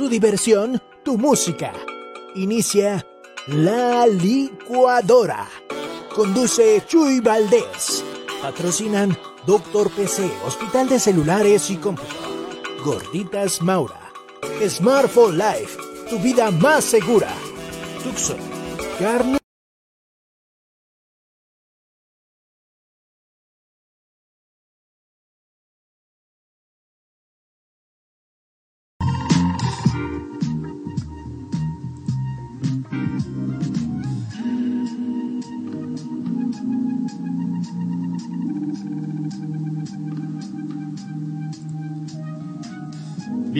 [0.00, 1.74] tu diversión, tu música.
[2.34, 3.06] Inicia
[3.48, 5.46] La Licuadora.
[6.16, 8.02] Conduce Chuy Valdés.
[8.40, 12.14] Patrocinan Doctor PC, Hospital de Celulares y Cómputo.
[12.82, 14.10] Gorditas Maura.
[14.66, 15.76] Smartphone Life,
[16.08, 17.28] tu vida más segura.
[18.02, 18.38] Tucson,
[18.98, 19.39] carne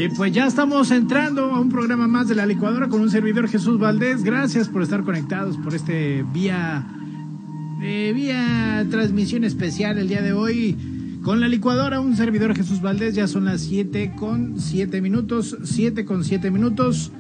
[0.00, 3.48] Bien, pues ya estamos entrando a un programa más de la licuadora con un servidor
[3.48, 4.24] Jesús Valdés.
[4.24, 6.86] Gracias por estar conectados por este vía
[7.82, 10.74] eh, vía transmisión especial el día de hoy
[11.22, 12.00] con la licuadora.
[12.00, 13.14] Un servidor Jesús Valdés.
[13.14, 17.12] Ya son las 7 con 7 minutos, 7 con 7 minutos.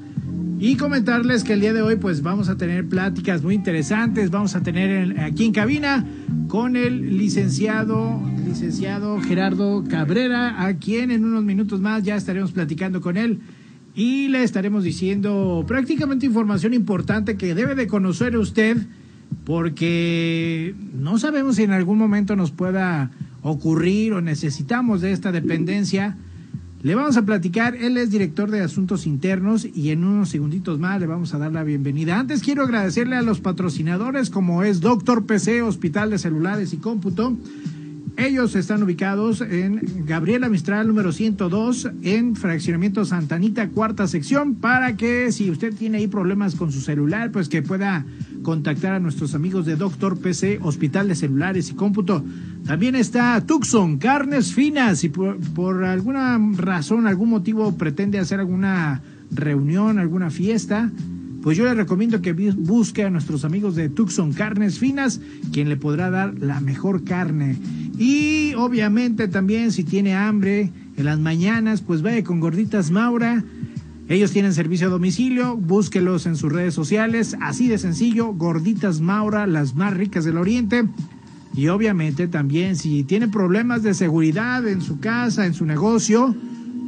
[0.58, 4.56] Y comentarles que el día de hoy pues vamos a tener pláticas muy interesantes, vamos
[4.56, 6.06] a tener aquí en cabina
[6.48, 13.00] con el licenciado, licenciado Gerardo Cabrera, a quien en unos minutos más ya estaremos platicando
[13.00, 13.38] con él
[13.94, 18.76] y le estaremos diciendo prácticamente información importante que debe de conocer usted
[19.44, 23.12] porque no sabemos si en algún momento nos pueda
[23.42, 26.16] ocurrir o necesitamos de esta dependencia
[26.82, 30.98] le vamos a platicar, él es director de Asuntos Internos y en unos segunditos más
[30.98, 32.18] le vamos a dar la bienvenida.
[32.18, 37.36] Antes quiero agradecerle a los patrocinadores como es Doctor PC, Hospital de Celulares y Cómputo.
[38.20, 45.32] Ellos están ubicados en Gabriela Mistral número 102 en Fraccionamiento Santanita, cuarta sección, para que
[45.32, 48.04] si usted tiene ahí problemas con su celular, pues que pueda
[48.42, 52.22] contactar a nuestros amigos de Doctor PC, Hospital de Celulares y Cómputo.
[52.66, 59.98] También está Tucson, carnes finas, y por, alguna razón, algún motivo pretende hacer alguna reunión,
[59.98, 60.90] alguna fiesta,
[61.42, 65.22] pues yo le recomiendo que busque a nuestros amigos de Tucson Carnes Finas,
[65.54, 67.56] quien le podrá dar la mejor carne.
[68.00, 73.44] Y obviamente también si tiene hambre en las mañanas, pues vaya con Gorditas Maura.
[74.08, 79.46] Ellos tienen servicio a domicilio, búsquelos en sus redes sociales, así de sencillo, Gorditas Maura,
[79.46, 80.86] las más ricas del Oriente.
[81.54, 86.34] Y obviamente también si tiene problemas de seguridad en su casa, en su negocio,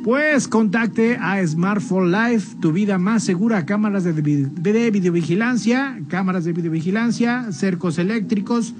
[0.04, 6.54] pues contacte a Smartphone Life, tu vida más segura, cámaras de, de videovigilancia, cámaras de
[6.54, 8.72] videovigilancia, cercos eléctricos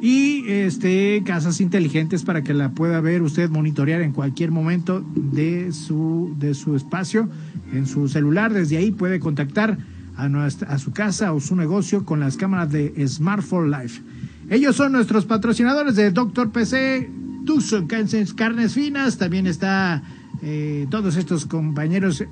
[0.00, 5.72] y este casas inteligentes para que la pueda ver usted monitorear en cualquier momento de
[5.72, 7.28] su de su espacio
[7.72, 8.52] en su celular.
[8.52, 9.78] Desde ahí puede contactar
[10.16, 14.02] a, nuestra, a su casa o su negocio con las cámaras de Smartphone Life.
[14.48, 17.10] Ellos son nuestros patrocinadores de Doctor PC,
[17.46, 20.02] Tucson Carnes Finas, también está
[20.42, 22.28] eh, todos estos compañeros eh,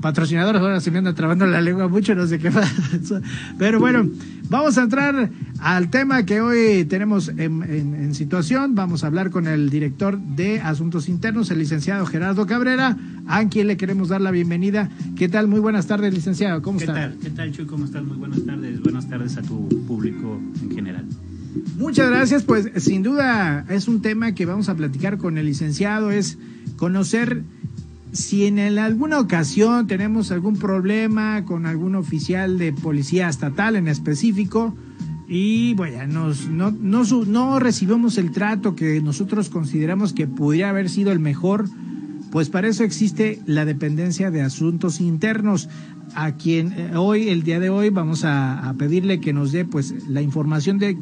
[0.00, 3.20] patrocinadores, ahora se me anda trabando la lengua mucho, no sé qué pasa.
[3.58, 4.08] Pero bueno,
[4.48, 5.30] vamos a entrar
[5.60, 8.74] al tema que hoy tenemos en, en, situación.
[8.74, 12.96] Vamos a hablar con el director de Asuntos Internos, el licenciado Gerardo Cabrera,
[13.26, 14.88] a quien le queremos dar la bienvenida.
[15.16, 15.48] ¿Qué tal?
[15.48, 16.62] Muy buenas tardes, licenciado.
[16.62, 16.94] ¿Cómo está?
[16.94, 17.18] ¿Qué tal?
[17.18, 17.66] ¿Qué tal, Chuy?
[17.66, 18.04] ¿Cómo estás?
[18.04, 18.80] Muy buenas tardes.
[18.80, 21.04] Buenas tardes a tu público en general.
[21.76, 26.10] Muchas gracias, pues sin duda es un tema que vamos a platicar con el licenciado,
[26.10, 26.38] es
[26.78, 27.42] conocer
[28.12, 34.74] si en alguna ocasión tenemos algún problema con algún oficial de policía estatal en específico
[35.28, 40.88] y bueno, nos, no, no, no recibimos el trato que nosotros consideramos que pudiera haber
[40.88, 41.68] sido el mejor,
[42.30, 45.68] pues para eso existe la dependencia de asuntos internos
[46.14, 49.66] a quien eh, hoy, el día de hoy, vamos a, a pedirle que nos dé
[49.66, 50.96] pues la información de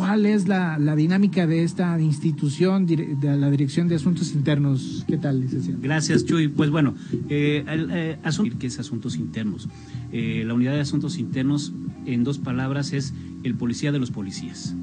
[0.00, 5.04] ¿Cuál es la, dinámica de esta institución, de la Dirección de Asuntos Internos?
[5.06, 5.78] ¿Qué tal, licenciado?
[5.82, 6.48] Gracias, Chuy.
[6.48, 6.94] Pues bueno,
[7.28, 8.18] eh, eh
[8.58, 9.68] ¿qué es Asuntos Internos?
[10.10, 11.74] Eh, la unidad de Asuntos Internos,
[12.06, 13.12] en dos palabras, es
[13.44, 14.74] el policía de los policías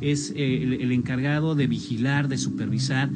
[0.00, 3.10] es eh, el, encargado de vigilar, de supervisar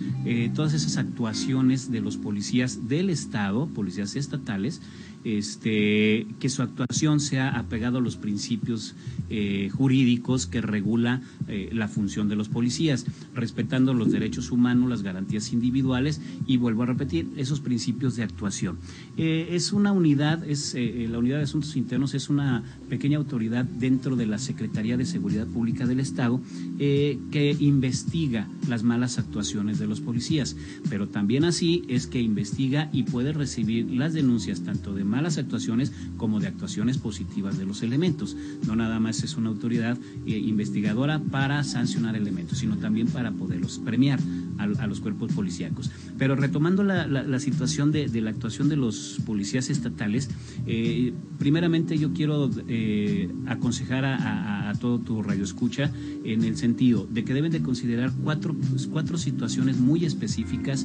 [0.54, 4.82] todas esas actuaciones de los policías del Estado, policías estatales,
[5.26, 8.94] este, que su actuación sea apegado a los principios
[9.28, 15.02] eh, jurídicos que regula eh, la función de los policías, respetando los derechos humanos, las
[15.02, 18.78] garantías individuales y vuelvo a repetir esos principios de actuación.
[19.16, 24.14] Eh, es una unidad, es la unidad de asuntos internos es una pequeña autoridad dentro
[24.14, 26.40] de la Secretaría de Seguridad Pública del Estado
[26.78, 30.56] que investiga las malas actuaciones de los policías,
[30.88, 35.92] pero también así es que investiga y puede recibir las denuncias tanto de malas actuaciones
[36.18, 38.36] como de actuaciones positivas de los elementos.
[38.66, 39.96] No nada más es una autoridad
[40.26, 44.20] eh, investigadora para sancionar elementos, sino también para poderlos premiar.
[44.58, 45.90] a, los cuerpos policíacos.
[46.16, 50.30] Pero retomando la, situación de, la actuación de los policías estatales,
[50.66, 55.90] eh, primeramente yo quiero eh, aconsejar a, todo tu radio escucha
[56.24, 58.54] en el sentido de que deben de considerar cuatro,
[58.90, 60.84] cuatro situaciones muy específicas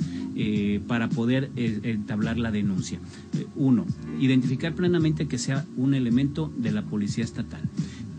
[0.87, 2.99] para poder entablar la denuncia.
[3.55, 3.85] uno,
[4.21, 7.61] identificar plenamente que sea un elemento de la policía estatal.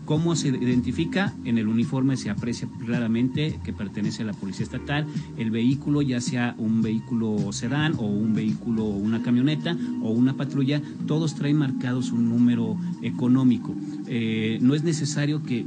[0.05, 1.33] ¿Cómo se identifica?
[1.45, 5.07] En el uniforme se aprecia claramente que pertenece a la Policía Estatal.
[5.37, 10.81] El vehículo, ya sea un vehículo sedán o un vehículo, una camioneta o una patrulla,
[11.07, 13.73] todos traen marcados un número económico.
[14.07, 15.63] Eh, no es necesario que,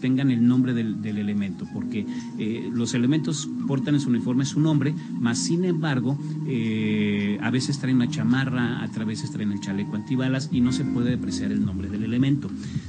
[0.00, 2.06] tengan el nombre del, elemento, porque
[2.38, 6.16] eh, los elementos portan en su uniforme su nombre, más sin embargo,
[6.46, 7.13] eh,
[7.44, 11.12] a veces traen una chamarra, a veces traen el chaleco antibalas y no se puede
[11.12, 12.48] apreciar el nombre del elemento.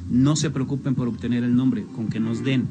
[0.09, 2.65] No se preocupen por obtener el nombre, con que nos den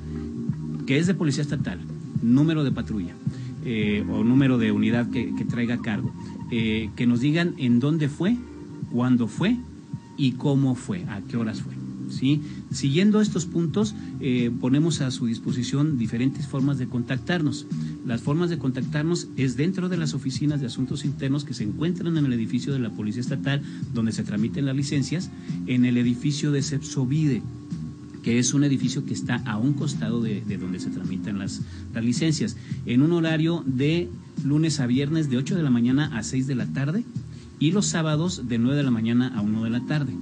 [0.87, 1.79] que es de policía estatal,
[2.23, 3.13] número de patrulla
[4.11, 6.11] o número de unidad que, traiga cargo,
[6.49, 8.39] que nos digan en dónde fue,
[8.91, 9.59] cuándo fue
[10.17, 11.84] y cómo fue, a qué horas fue.
[12.71, 17.67] Siguiendo estos puntos, eh, ponemos a su disposición diferentes formas de contactarnos.
[18.07, 22.17] Las formas de contactarnos es dentro de las oficinas de asuntos internos que se encuentran
[22.17, 23.63] en el edificio de la Policía Estatal,
[23.93, 25.31] donde se tramiten las licencias,
[25.67, 27.43] en el edificio de Sepsovide
[28.25, 31.61] que es un edificio que está a un costado de, donde se tramitan las,
[31.93, 34.09] las, licencias, en un horario de
[34.43, 37.05] lunes a viernes de 8 de la mañana a 6 de la tarde
[37.59, 40.15] y los sábados de 9 de la mañana a 1 de la tarde.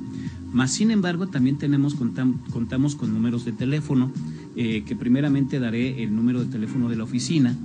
[0.53, 4.13] Más sin embargo, también tenemos, contamos con números de teléfono,
[4.55, 7.57] eh, que primeramente daré el número de teléfono de la oficina,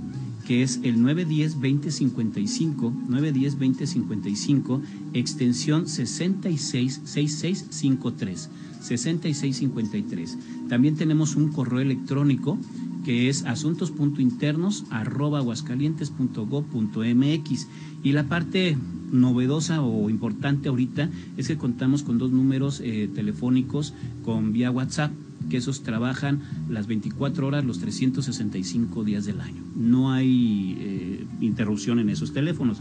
[0.46, 4.80] que es el 910-2055, 910-2055,
[5.12, 8.48] extensión 666653,
[8.80, 10.38] 6653.
[10.68, 12.58] También tenemos un correo electrónico
[13.04, 17.68] que es asuntos.internos arroba aguascalientes.gov.mx
[18.02, 18.76] y la parte
[19.10, 23.94] novedosa o importante ahorita es que contamos con dos números eh, telefónicos
[24.24, 25.12] con vía WhatsApp
[25.48, 29.62] que esos trabajan las 24 horas, los 365 días del año.
[29.74, 32.78] No hay eh, interrupción en esos teléfonos.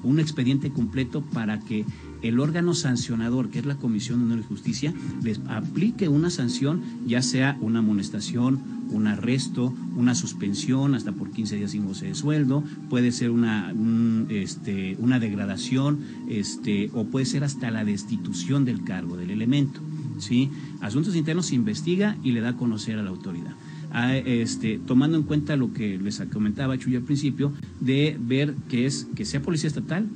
[0.03, 1.85] un expediente completo para que
[2.27, 4.93] el órgano sancionador, que es la Comisión de Honor y Justicia,
[5.23, 11.57] les aplique una sanción, ya sea una amonestación, un arresto, una suspensión hasta por 15
[11.57, 13.73] días sin goce de sueldo, puede ser una,
[14.29, 19.81] este, una degradación este, o puede ser hasta la destitución del cargo, del elemento.
[20.19, 20.49] ¿sí?
[20.81, 23.53] Asuntos Internos se investiga y le da a conocer a la autoridad.
[24.25, 29.07] este, tomando en cuenta lo que les comentaba Chuy al principio, de ver que es
[29.15, 30.07] que sea policía estatal,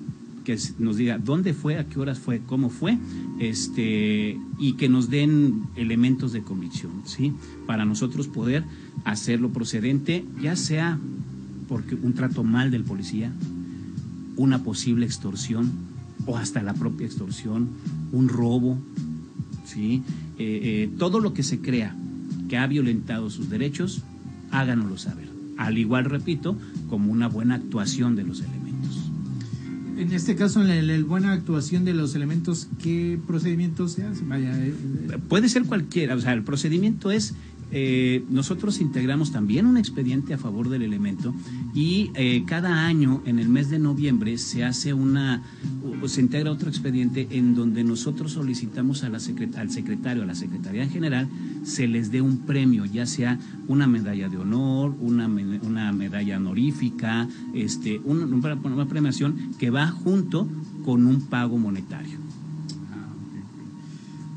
[0.43, 2.97] que nos diga dónde fue, a qué horas fue, cómo fue,
[3.39, 7.33] este, y que nos den elementos de convicción, ¿sí?
[7.65, 8.63] Para nosotros poder
[9.03, 10.99] hacerlo procedente, ya sea
[11.67, 13.31] porque un trato mal del policía,
[14.35, 15.71] una posible extorsión
[16.25, 17.69] o hasta la propia extorsión,
[18.11, 18.77] un robo,
[19.65, 20.03] ¿sí?
[20.37, 21.95] Eh, eh, todo lo que se crea
[22.49, 24.03] que ha violentado sus derechos,
[24.51, 25.29] háganoslo saber.
[25.57, 26.57] Al igual, repito,
[26.89, 28.60] como una buena actuación de los elementos
[30.01, 34.23] en este caso, en la, buena actuación de los elementos, ¿qué procedimiento se hace?
[34.25, 34.73] Vaya, eh,
[35.29, 37.35] Puede ser cualquiera, o sea, el procedimiento es
[37.71, 41.33] eh, nosotros integramos también un expediente a favor del elemento
[41.73, 45.41] y eh, cada año en el mes de noviembre se hace una,
[46.05, 51.29] se integra otro expediente en donde nosotros solicitamos al secretario, a la Secretaría en general,
[51.63, 57.27] se les dé un premio, ya sea una medalla de honor, una, una medalla honorífica,
[57.53, 60.47] este, una, una premiación que va junto
[60.83, 62.20] con un pago monetario.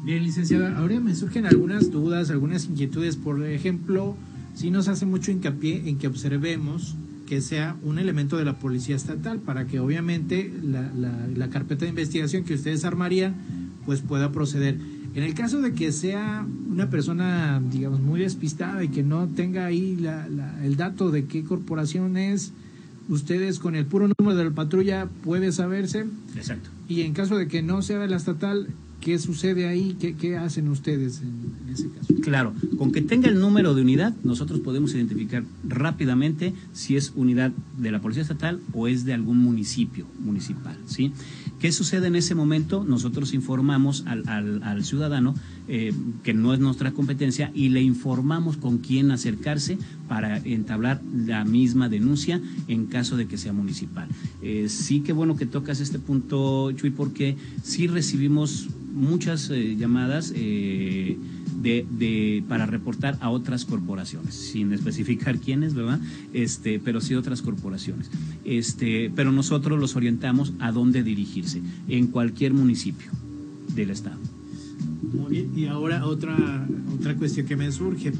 [0.05, 3.17] Bien, licenciada, ahora me surgen algunas dudas, algunas inquietudes.
[3.17, 4.15] Por ejemplo,
[4.55, 6.95] si nos hace mucho hincapié en que observemos
[7.27, 10.91] que sea un elemento de la Policía Estatal para que obviamente la,
[11.35, 13.35] la, carpeta de investigación que ustedes armarían
[13.87, 14.77] pues pueda proceder.
[15.15, 19.65] En el caso de que sea una persona, digamos, muy despistada y que no tenga
[19.65, 20.27] ahí la,
[20.63, 22.53] el dato de qué corporación es,
[23.09, 26.05] ustedes con el puro número de la patrulla puede saberse.
[26.37, 26.69] Exacto.
[26.89, 28.69] Y en caso de que no sea de la estatal,
[29.05, 29.99] ¿Qué sucede ahí?
[30.01, 32.15] ¿Qué, hacen ustedes en, ese caso?
[32.23, 37.53] Claro, con que tenga el número de unidad, nosotros podemos identificar rápidamente si es unidad
[37.77, 40.79] de la Policía Estatal o es de algún municipio municipal.
[40.87, 41.13] ¿sí?
[41.61, 42.83] ¿Qué sucede en ese momento?
[42.83, 44.27] Nosotros informamos al,
[44.63, 45.35] al, ciudadano
[45.69, 45.93] eh,
[46.23, 49.77] que no es nuestra competencia y le informamos con quién acercarse
[50.09, 54.09] para entablar la misma denuncia en caso de que sea municipal.
[54.41, 60.33] Eh, sí que bueno que tocas este punto, Chuy, porque sí recibimos muchas eh, llamadas
[60.35, 61.19] eh,
[61.61, 66.01] de, para reportar a otras corporaciones, sin especificar quiénes, ¿verdad?
[66.33, 68.11] Este, pero sí otras corporaciones.
[68.45, 73.11] Este, pero nosotros los orientamos a dónde dirigirse, en cualquier municipio
[73.75, 74.19] del estado.
[75.13, 78.13] Muy bien, y ahora otra, otra cuestión que me surge.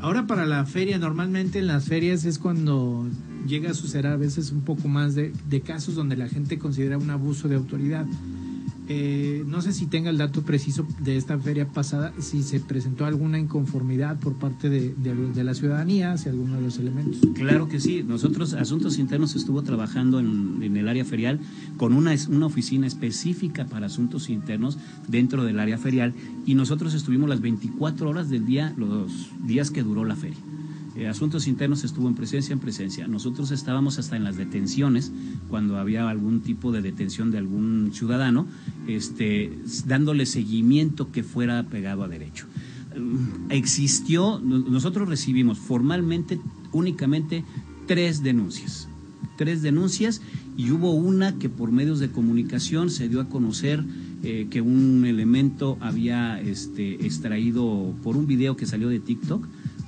[0.00, 3.08] Ahora para la feria, normalmente en las ferias es cuando
[3.46, 6.98] llega a suceder a veces un poco más de, de casos donde la gente considera
[6.98, 8.06] un abuso de autoridad.
[8.86, 13.06] Eh, no sé si tenga el dato preciso de esta feria pasada, si se presentó
[13.06, 14.94] alguna inconformidad por parte de,
[15.42, 17.18] la ciudadanía hacia alguno de los elementos.
[17.34, 18.02] Claro que sí.
[18.02, 21.40] Nosotros, Asuntos Internos, estuvo trabajando en, el área ferial
[21.76, 26.12] con una, una oficina específica para asuntos internos dentro del área ferial
[26.46, 30.38] y nosotros estuvimos las 24 horas del día, los días que duró la feria.
[31.08, 33.08] Asuntos Internos estuvo en presencia, en presencia.
[33.08, 35.10] Nosotros estábamos hasta en las detenciones,
[35.48, 38.46] cuando había algún tipo de detención de algún ciudadano,
[38.86, 42.46] este, dándole seguimiento que fuera pegado a derecho.
[43.48, 46.40] Existió, nosotros recibimos formalmente
[46.72, 47.44] únicamente
[47.86, 48.88] tres denuncias.
[49.36, 50.22] Tres denuncias
[50.56, 53.84] y hubo una que por medios de comunicación se dio a conocer
[54.22, 59.44] eh, que un elemento había este, extraído por un video que salió de TikTok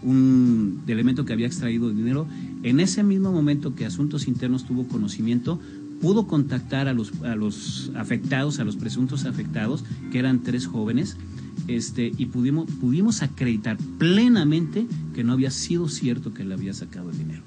[0.06, 2.26] un elemento que había extraído dinero.
[2.62, 5.60] En ese mismo momento que Asuntos Internos tuvo conocimiento,
[6.00, 11.16] pudo contactar a los, a los afectados, a los presuntos afectados, que eran tres jóvenes,
[11.66, 17.10] este, y pudimos, pudimos acreditar plenamente que no había sido cierto que le había sacado
[17.10, 17.42] el dinero.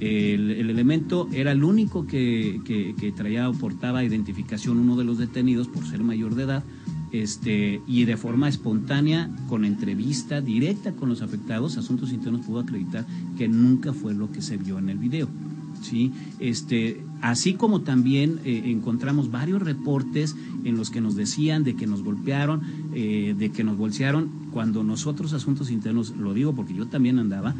[0.00, 5.18] El, elemento era el único que, que, que traía o portaba identificación uno de los
[5.18, 6.64] detenidos por ser mayor de edad,
[7.12, 13.06] este, y de forma espontánea, con entrevista directa con los afectados, Asuntos Internos pudo acreditar
[13.36, 15.28] que nunca fue lo que se vio en el video.
[15.82, 16.12] ¿sí?
[16.38, 21.86] Este, así como también eh, encontramos varios reportes en los que nos decían de que
[21.86, 22.62] nos golpearon,
[22.94, 27.54] eh, de que nos bolsearon, cuando nosotros Asuntos Internos, lo digo porque yo también andaba,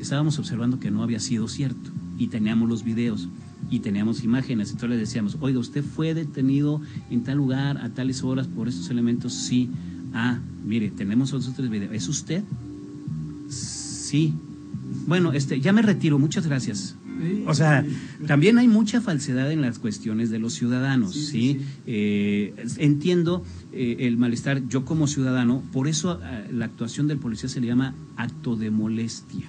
[0.00, 3.28] estábamos observando que no había sido cierto y teníamos los videos
[3.70, 4.70] y teníamos imágenes.
[4.70, 8.90] Entonces le decíamos, oiga, usted fue detenido en tal lugar a tales horas por estos
[8.90, 9.32] elementos.
[9.34, 9.70] Sí.
[10.12, 11.92] Ah, mire, tenemos otros tres videos.
[11.92, 12.42] ¿Es usted?
[13.48, 14.34] Sí.
[15.06, 16.18] Bueno, este, ya me retiro.
[16.18, 16.96] Muchas gracias.
[17.46, 17.84] O sea,
[18.26, 21.60] también hay mucha falsedad en las cuestiones de los ciudadanos, ¿sí?
[21.86, 27.48] Eh, entiendo eh, el malestar, yo como ciudadano, por eso eh, la actuación del policía
[27.48, 29.46] se le llama acto de molestia,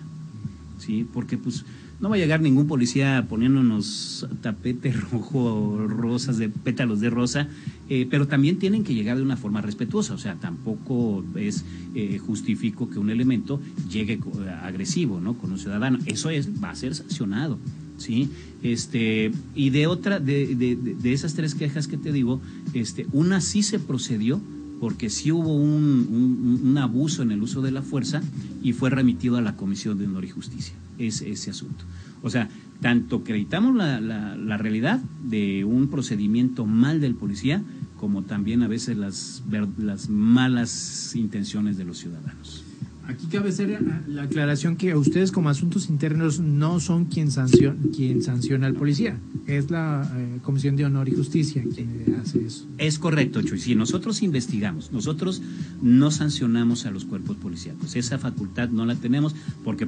[0.79, 1.07] ¿sí?
[1.13, 1.63] Porque pues
[1.99, 7.47] no va a llegar ningún policía poniéndonos tapete rojo, rosas de pétalos de rosa,
[7.89, 11.65] eh, pero también tienen que llegar de una forma respetuosa, o sea, tampoco es
[11.95, 14.19] eh, justifico que un elemento llegue
[14.63, 15.33] agresivo, ¿no?
[15.37, 17.59] Con un ciudadano, eso es va a ser sancionado,
[17.97, 18.29] sí,
[18.63, 22.41] este y de otra de, de, de esas tres quejas que te digo,
[22.73, 24.41] este una sí se procedió
[24.79, 28.21] porque sí hubo un, un, abuso en el uso de la fuerza
[28.63, 31.83] y fue remitido a la Comisión de Honor y Justicia ese, ese asunto.
[32.21, 32.49] O sea,
[32.81, 37.61] tanto acreditamos la, la, realidad de un procedimiento mal del policía,
[37.97, 39.43] como también a veces las,
[39.77, 42.63] las malas intenciones de los ciudadanos.
[43.09, 48.21] Aquí cabe hacer la aclaración que ustedes como asuntos internos no son quien sanciona, quien
[48.21, 52.67] sanciona al policía, es la eh, Comisión de Honor y Justicia quien hace eso.
[52.77, 53.57] Es correcto, Chuy.
[53.57, 55.41] Si nosotros investigamos, nosotros
[55.81, 57.95] no sancionamos a los cuerpos policíacos.
[57.95, 59.87] Esa facultad no la tenemos porque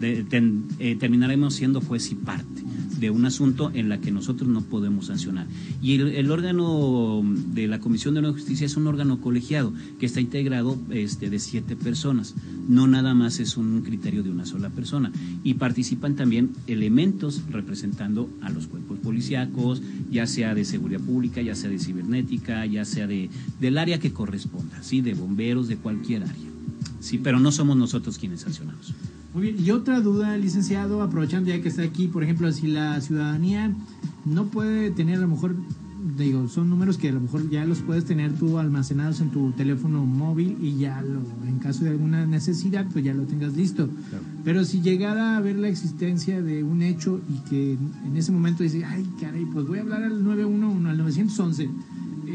[0.00, 2.62] eh, terminaremos siendo juez y parte
[2.98, 5.46] de un asunto en la que nosotros no podemos sancionar.
[5.82, 10.06] Y el, órgano de la Comisión de Honor y Justicia es un órgano colegiado que
[10.06, 12.34] está integrado este, de siete personas
[12.68, 15.12] no nada más es un criterio de una sola persona.
[15.42, 21.54] Y participan también elementos representando a los cuerpos policíacos, ya sea de seguridad pública, ya
[21.54, 23.30] sea de cibernética, ya sea de,
[23.60, 25.00] del área que corresponda, ¿sí?
[25.00, 26.50] de bomberos, de cualquier área.
[27.00, 28.94] Sí, pero no somos nosotros quienes sancionamos.
[29.34, 33.00] Muy bien, y otra duda, licenciado, aprovechando ya que está aquí, por ejemplo, si la
[33.00, 33.74] ciudadanía
[34.24, 35.56] no puede tener a lo mejor
[36.04, 39.52] digo, son números que a lo mejor ya los puedes tener tú almacenados en tu
[39.52, 43.88] teléfono móvil y ya lo, en caso de alguna necesidad, pues ya lo tengas listo.
[44.44, 47.72] Pero si llegara a ver la existencia de un hecho y que
[48.06, 51.70] en ese momento dice, ay, caray, pues voy a hablar al 911, al 911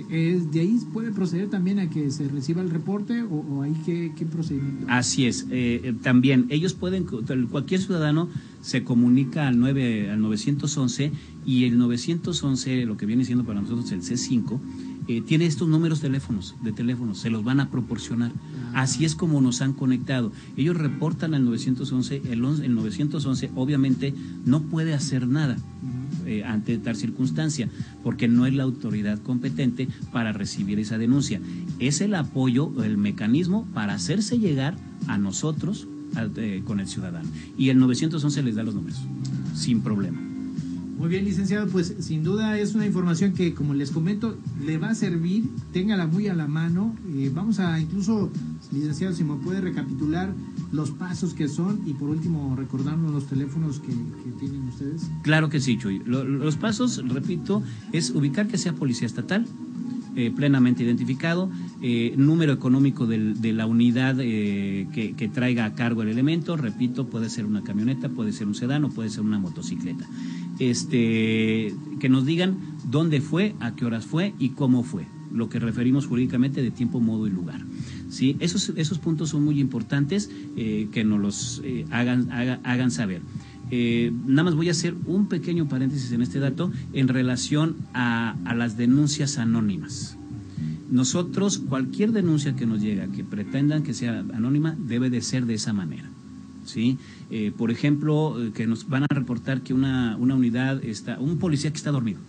[0.09, 4.25] es, ¿de ahí puede proceder también a que se reciba el reporte o, hay qué,
[4.25, 4.85] procedimiento?
[4.89, 8.29] Así es, eh, eh, también ellos pueden, cualquier ciudadano
[8.61, 11.11] se comunica al, 9, al 911
[11.49, 14.59] y el 911, lo que viene siendo para nosotros el C5,
[15.07, 18.31] eh, tiene estos números teléfonos, de teléfonos, se los van a proporcionar.
[18.75, 18.83] Ah.
[18.83, 20.31] Así es como nos han conectado.
[20.57, 24.13] Ellos reportan al 911, el, el 911 obviamente
[24.45, 25.57] no puede hacer nada
[26.27, 27.67] eh, ante tal circunstancia,
[28.03, 31.41] porque no es la autoridad competente para recibir esa denuncia.
[31.79, 34.77] Es el apoyo, el mecanismo para hacerse llegar
[35.07, 35.87] a nosotros
[36.35, 37.27] eh, con el ciudadano.
[37.57, 38.99] Y el 911 les da los números,
[39.55, 40.28] sin problema.
[40.99, 44.89] Muy bien, licenciado, pues sin duda es una información que, como les comento, le va
[44.89, 46.93] a servir, téngala muy a la mano.
[47.15, 48.29] Eh, vamos a incluso,
[48.73, 50.33] licenciado, si me puede recapitular
[50.73, 53.93] los pasos que son y por último recordarnos los teléfonos que,
[54.41, 55.09] tienen ustedes.
[55.23, 56.01] Claro que sí, Chuy.
[56.05, 57.63] los pasos, repito,
[57.93, 59.47] es ubicar que sea policía estatal,
[60.17, 61.49] eh, plenamente identificado,
[61.81, 67.45] eh, número económico de la unidad que, traiga a cargo el elemento, repito, puede ser
[67.45, 70.05] una camioneta, puede ser un sedán puede ser una motocicleta
[70.59, 72.57] este, que nos digan
[72.89, 76.99] dónde fue, a qué horas fue y cómo fue, lo que referimos jurídicamente de tiempo,
[76.99, 77.61] modo y lugar.
[78.09, 78.35] ¿sí?
[78.39, 82.29] Esos, esos puntos son muy importantes eh, que nos los eh, hagan,
[82.63, 83.21] hagan saber.
[83.71, 88.35] Eh, nada más voy a hacer un pequeño paréntesis en este dato en relación a,
[88.45, 90.17] a las denuncias anónimas.
[90.89, 95.53] Nosotros, cualquier denuncia que nos llega que pretendan que sea anónima, debe de ser de
[95.53, 96.09] esa manera.
[96.69, 96.97] ¿Sí?
[97.31, 101.37] Eh, por ejemplo, eh, que nos van a reportar que una, una unidad está, un
[101.37, 102.19] policía que está dormido,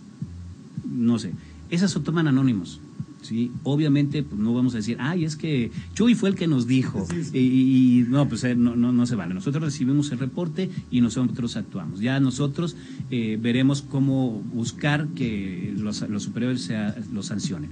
[0.89, 1.31] no sé,
[1.69, 2.79] esas se toman anónimos.
[3.21, 3.51] ¿sí?
[3.63, 7.05] Obviamente, pues no vamos a decir, ay, es que Chuy fue el que nos dijo.
[7.33, 9.33] Y, no, pues eh, no, no, no, se vale.
[9.33, 11.99] Nosotros recibimos el reporte y nosotros actuamos.
[11.99, 12.75] Ya nosotros
[13.09, 17.69] veremos cómo buscar que los, los superiores sea, lo sancionen.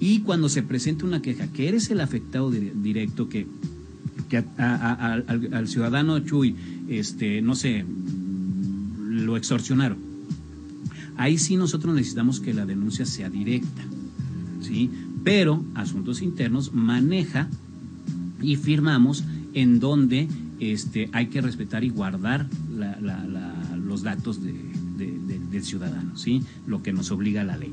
[0.00, 3.46] Y cuando se presente una queja, que eres el afectado directo, que
[4.28, 6.56] que al, ciudadano Chuy,
[6.88, 7.84] este, no sé,
[8.98, 9.98] lo extorsionaron.
[11.16, 13.82] Ahí sí nosotros necesitamos que la denuncia sea directa,
[14.60, 14.90] ¿sí?
[15.24, 17.48] Pero Asuntos Internos maneja
[18.42, 20.28] y firmamos en donde
[20.60, 22.46] este, hay que respetar y guardar
[23.76, 26.42] los datos del ciudadano, ¿sí?
[26.66, 27.72] Lo que nos obliga la ley.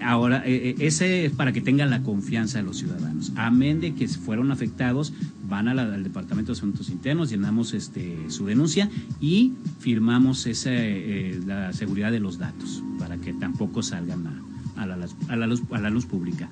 [0.00, 3.32] Ahora, eh, eh, ese es para que tengan la confianza de los ciudadanos.
[3.36, 5.14] Amén de que fueron afectados,
[5.48, 11.72] van al Departamento de Asuntos Internos, llenamos este, su denuncia y firmamos esa, eh, la
[11.72, 14.26] seguridad de los datos para que tampoco salgan
[14.76, 14.94] a, la,
[15.28, 16.48] a, la, luz, a la luz pública.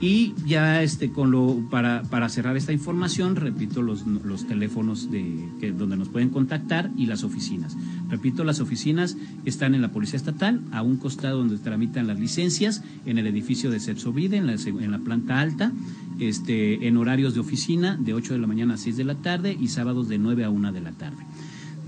[0.00, 5.72] Y ya este con lo para, para cerrar esta información, repito los, los teléfonos de
[5.76, 7.76] donde nos pueden contactar y las oficinas.
[8.08, 12.82] Repito, las oficinas están en la Policía Estatal, a un costado donde tramitan las licencias,
[13.06, 15.72] en el edificio de Cepsovide, en la, en la planta alta,
[16.18, 19.56] este, en horarios de oficina de 8 de la mañana a 6 de la tarde
[19.58, 21.27] y sábados de 9 a 1 de la tarde.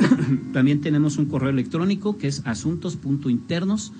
[0.52, 3.92] También tenemos un correo electrónico que es asuntos.internos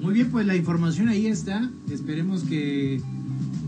[0.00, 1.68] Muy bien, pues la información ahí está.
[1.90, 3.00] Esperemos que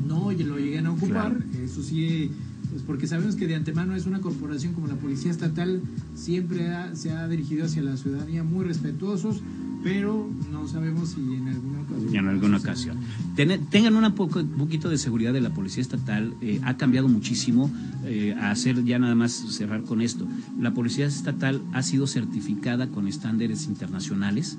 [0.07, 1.37] no lo lleguen a ocupar.
[1.65, 2.31] Eso sí,
[2.71, 5.81] pues porque sabemos que de antemano es una corporación como la Policía Estatal,
[6.15, 9.41] siempre se ha dirigido hacia la ciudadanía muy respetuosos,
[9.83, 12.17] pero no sabemos si en alguna ocasión.
[12.17, 12.99] En alguna ocasión.
[13.71, 16.35] tengan un poco, poquito de seguridad de la Policía Estatal.
[16.41, 17.71] Eh, ha cambiado muchísimo
[18.05, 20.27] eh, a hacer ya nada más cerrar con esto.
[20.59, 24.59] La Policía Estatal ha sido certificada con estándares internacionales.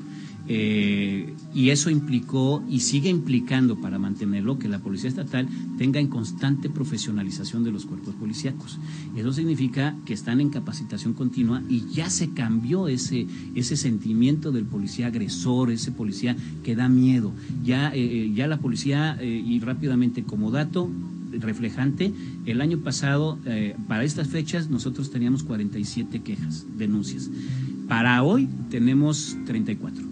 [0.53, 6.07] Eh, y eso implicó y sigue implicando para mantenerlo que la Policía Estatal tenga en
[6.07, 8.77] constante profesionalización de los cuerpos policíacos.
[9.15, 14.65] Eso significa que están en capacitación continua y ya se cambió ese, ese sentimiento del
[14.65, 17.31] policía agresor, ese policía que da miedo.
[17.63, 20.89] Ya, eh, eh, ya la policía, y rápidamente como dato,
[21.31, 22.11] reflejante,
[22.45, 23.39] el año pasado,
[23.87, 27.29] para estas fechas, nosotros teníamos 47 quejas, denuncias.
[27.87, 30.11] Para hoy tenemos 34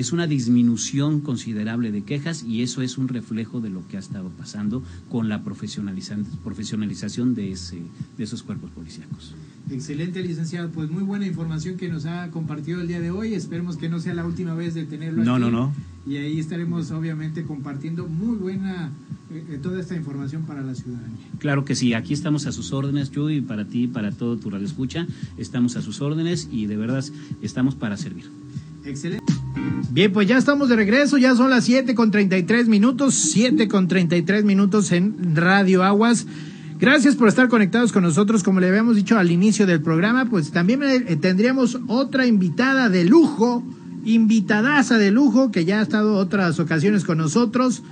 [0.00, 4.00] es una disminución considerable de quejas y eso es un reflejo de lo que ha
[4.00, 7.82] estado pasando con la profesionalización de, ese,
[8.16, 9.34] de esos cuerpos policíacos.
[9.70, 10.70] Excelente, licenciado.
[10.70, 13.34] Pues muy buena información que nos ha compartido el día de hoy.
[13.34, 15.72] Esperemos que no sea la última vez de tenerlo no, No, no,
[16.06, 18.90] Y ahí estaremos obviamente compartiendo muy buena
[19.30, 21.26] eh, eh, toda esta información para la ciudadanía.
[21.38, 21.92] Claro que sí.
[21.92, 25.06] Aquí estamos a sus órdenes, y para ti, para todo tu radio escucha.
[25.36, 27.04] Estamos a sus órdenes y de verdad
[27.42, 28.30] estamos para servir.
[28.84, 29.32] Excelente.
[29.90, 33.88] Bien, pues ya estamos de regreso, ya son las 7 con 33 minutos, 7 con
[33.88, 36.26] 33 minutos en Radio Aguas.
[36.78, 40.50] Gracias por estar conectados con nosotros, como le habíamos dicho al inicio del programa, pues
[40.50, 43.62] también eh, tendríamos otra invitada de lujo,
[44.04, 47.82] invitadaza de lujo, que ya ha estado otras ocasiones con nosotros.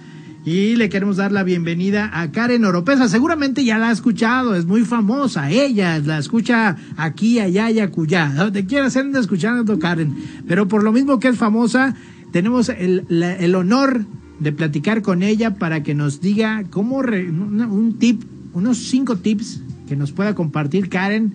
[0.44, 3.09] Y le queremos dar la bienvenida a Karen Oropesa.
[3.09, 5.51] Seguramente ya la ha escuchado, es muy famosa.
[5.51, 8.33] Ella la escucha aquí, allá y acullá.
[8.35, 10.16] Donde quiera se anda escuchando Karen.
[10.46, 11.94] Pero por lo mismo que es famosa,
[12.33, 14.05] tenemos el, el honor
[14.38, 18.22] de platicar con ella para que nos diga cómo un tip,
[18.55, 21.33] unos cinco tips que nos pueda compartir Karen.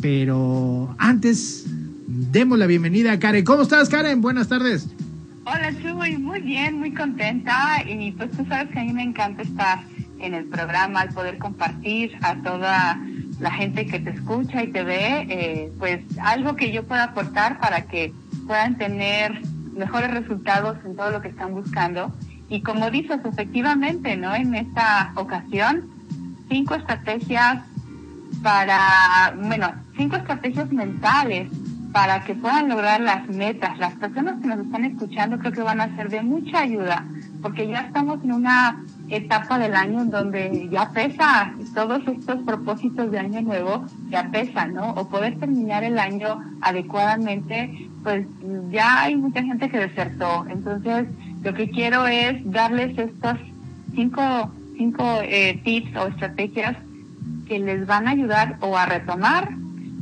[0.00, 1.66] Pero antes,
[2.06, 3.44] demos la bienvenida a Karen.
[3.44, 4.20] ¿Cómo estás, Karen?
[4.20, 4.88] Buenas tardes.
[5.48, 9.42] Hola, Chuy, muy bien, muy contenta y pues tú sabes que a mí me encanta
[9.42, 9.78] estar
[10.18, 13.00] en el programa, al poder compartir a toda
[13.38, 17.60] la gente que te escucha y te ve, eh, pues algo que yo pueda aportar
[17.60, 18.12] para que
[18.48, 19.40] puedan tener
[19.72, 22.12] mejores resultados en todo lo que están buscando.
[22.48, 24.34] Y como dices, efectivamente, ¿no?
[24.34, 25.88] En esta ocasión,
[26.48, 27.62] cinco estrategias
[28.42, 31.48] para, bueno, cinco estrategias mentales
[31.96, 33.78] para que puedan lograr las metas.
[33.78, 37.06] Las personas que nos están escuchando creo que van a ser de mucha ayuda,
[37.40, 43.10] porque ya estamos en una etapa del año en donde ya pesa todos estos propósitos
[43.10, 44.90] de año nuevo, ya pesa, ¿no?
[44.90, 48.26] O poder terminar el año adecuadamente, pues
[48.70, 50.44] ya hay mucha gente que desertó.
[50.50, 51.06] Entonces,
[51.42, 53.38] lo que quiero es darles estos
[53.94, 56.76] cinco, cinco eh, tips o estrategias
[57.48, 59.48] que les van a ayudar o a retomar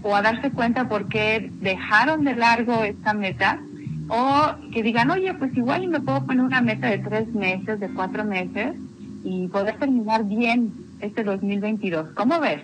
[0.05, 3.61] o a darse cuenta por qué dejaron de largo esta meta
[4.09, 7.89] o que digan, oye, pues igual me puedo poner una meta de tres meses, de
[7.89, 8.75] cuatro meses
[9.25, 12.09] y poder terminar bien este 2022.
[12.15, 12.61] ¿Cómo ves?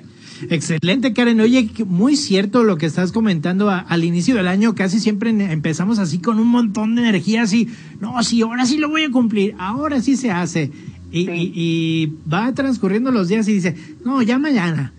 [0.50, 1.40] Excelente, Karen.
[1.40, 4.74] Oye, muy cierto lo que estás comentando al inicio del año.
[4.74, 7.68] Casi siempre empezamos así con un montón de energía, así,
[8.00, 10.70] no, sí, ahora sí lo voy a cumplir, ahora sí se hace.
[11.10, 13.74] Y, y va transcurriendo los días y dice,
[14.04, 14.92] no, ya mañana,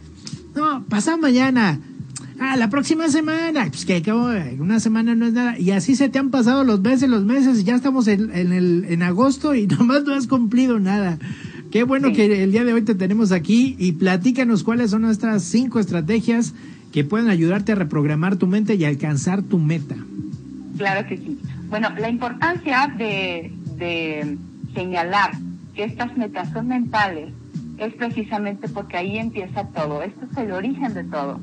[0.56, 1.80] no, pasa mañana,
[2.42, 6.10] ah, la próxima semana, pues que acabo, una semana no es nada, y así se
[6.10, 10.04] te han pasado los meses, los meses, ya estamos en, el, en agosto y nomás
[10.04, 11.20] no has cumplido nada.
[11.72, 15.44] Qué bueno que el día de hoy te tenemos aquí y platícanos cuáles son nuestras
[15.44, 16.54] cinco estrategias
[16.92, 19.96] que pueden ayudarte a reprogramar tu mente y alcanzar tu meta.
[20.78, 21.40] Claro que sí.
[21.70, 24.38] Bueno, la importancia de, de
[24.74, 25.32] señalar
[25.74, 27.30] que estas metas son mentales
[27.78, 30.04] es precisamente porque ahí empieza todo.
[30.04, 31.40] Esto es el origen de todo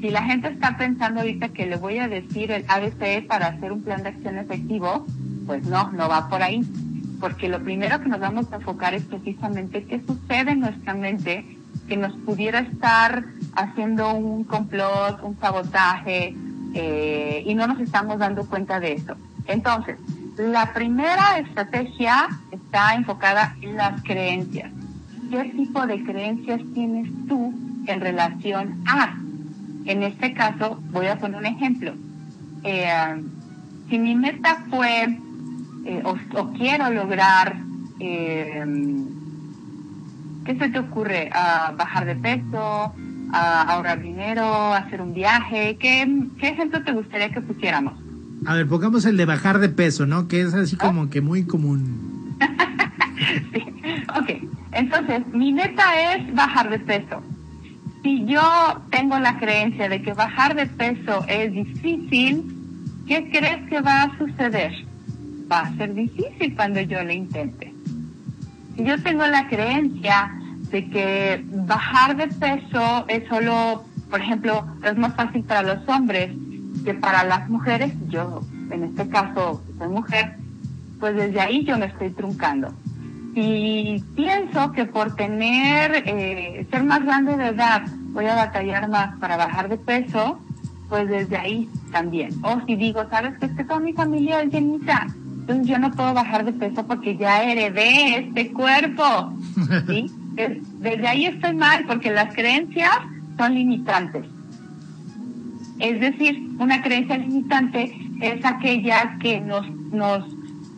[0.00, 3.70] si la gente está pensando ahorita que le voy a decir el ABC para hacer
[3.70, 5.06] un plan de acción efectivo,
[5.46, 6.62] pues no, no va por ahí.
[7.20, 11.44] Porque lo primero que nos vamos a enfocar es precisamente qué sucede en nuestra mente
[11.86, 16.34] que nos pudiera estar haciendo un complot, un sabotaje,
[16.74, 19.16] eh, y no nos estamos dando cuenta de eso.
[19.46, 19.98] Entonces,
[20.38, 24.70] la primera estrategia está enfocada en las creencias.
[25.30, 27.52] ¿Qué tipo de creencias tienes tú
[27.86, 29.16] en relación a
[29.90, 31.92] en este caso, voy a poner un ejemplo.
[32.62, 33.22] Eh,
[33.88, 35.18] si mi meta fue
[35.84, 37.56] eh, o, quiero lograr,
[37.98, 38.64] eh,
[40.44, 41.30] ¿qué se te ocurre?
[41.32, 42.94] ¿A bajar de peso,
[43.32, 45.76] a ahorrar dinero, hacer un viaje.
[45.80, 46.06] ¿Qué,
[46.38, 47.94] ¿Qué ejemplo te gustaría que pusiéramos?
[48.46, 50.28] A ver, pongamos el de bajar de peso, ¿no?
[50.28, 52.36] Que es así como que muy común.
[53.52, 53.64] sí.
[54.16, 57.22] Ok, entonces mi meta es bajar de peso
[58.02, 58.42] si yo
[58.90, 62.44] tengo la creencia de que bajar de peso es difícil,
[63.06, 64.72] ¿qué crees que va a suceder?
[65.50, 67.74] Va a ser difícil cuando yo lo intente.
[68.76, 70.32] Si yo tengo la creencia
[70.70, 76.30] de que bajar de peso es solo, por ejemplo, es más fácil para los hombres
[76.84, 80.36] que para las mujeres, yo en este caso soy mujer,
[80.98, 82.72] pues desde ahí yo me estoy truncando.
[83.34, 89.16] Y pienso que por tener, eh, ser más grande de edad, voy a batallar más
[89.18, 90.40] para bajar de peso,
[90.88, 92.32] pues desde ahí también.
[92.44, 95.06] O si digo, ¿sabes que es que toda mi familia es llenita?
[95.40, 99.32] Entonces yo no puedo bajar de peso porque ya heredé este cuerpo.
[99.86, 100.10] ¿sí?
[100.34, 102.90] desde ahí estoy mal porque las creencias
[103.36, 104.26] son limitantes.
[105.78, 110.24] Es decir, una creencia limitante es aquella que nos, nos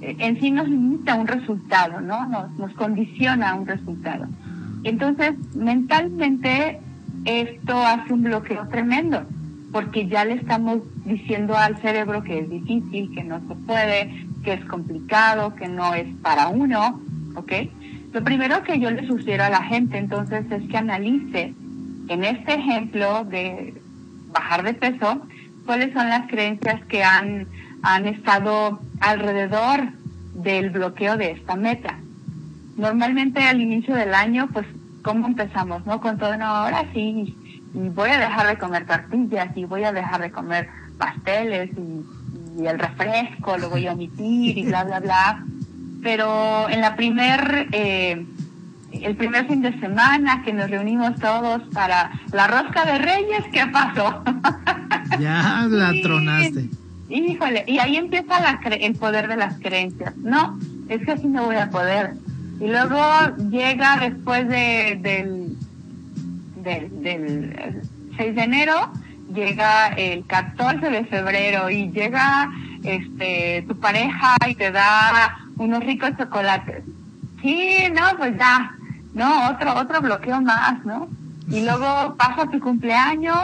[0.03, 2.27] en sí nos limita un resultado, ¿no?
[2.27, 4.27] Nos, nos condiciona un resultado.
[4.83, 6.81] Entonces, mentalmente,
[7.25, 9.25] esto hace un bloqueo tremendo,
[9.71, 14.55] porque ya le estamos diciendo al cerebro que es difícil, que no se puede, que
[14.55, 17.01] es complicado, que no es para uno,
[17.37, 17.53] ¿ok?
[18.13, 21.55] Lo primero que yo le sugiero a la gente entonces es que analice
[22.09, 23.81] en este ejemplo de
[24.33, 25.23] bajar de peso,
[25.65, 27.47] cuáles son las creencias que han
[27.83, 29.81] han estado alrededor
[30.35, 31.99] del bloqueo de esta meta.
[32.77, 34.67] Normalmente al inicio del año, pues,
[35.03, 35.85] ¿cómo empezamos?
[35.85, 36.01] ¿No?
[36.01, 37.37] Con todo, no, ahora sí,
[37.75, 40.69] y voy a dejar de comer tortillas y voy a dejar de comer
[40.99, 42.05] pasteles y,
[42.63, 45.43] el refresco lo voy a omitir y bla, bla, bla.
[46.03, 48.27] Pero en la primer, eh,
[48.93, 53.67] el primer fin de semana que nos reunimos todos para la rosca de reyes, ¿qué
[53.69, 54.23] pasó?
[55.19, 56.69] Ya la tronaste.
[57.13, 60.17] Híjole, y ahí empieza el poder de las creencias.
[60.17, 62.15] No, es que así no voy a poder.
[62.59, 63.03] Y luego
[63.51, 65.59] llega después de, del,
[66.63, 67.83] del,
[68.17, 68.91] 6 de enero,
[69.35, 72.51] llega el 14 de febrero y llega
[72.83, 76.83] este tu pareja y te da unos ricos chocolates.
[77.43, 78.75] Sí, no, pues ya,
[79.13, 81.09] no, otro, otro bloqueo más, ¿no?
[81.49, 83.37] Y luego pasa tu cumpleaños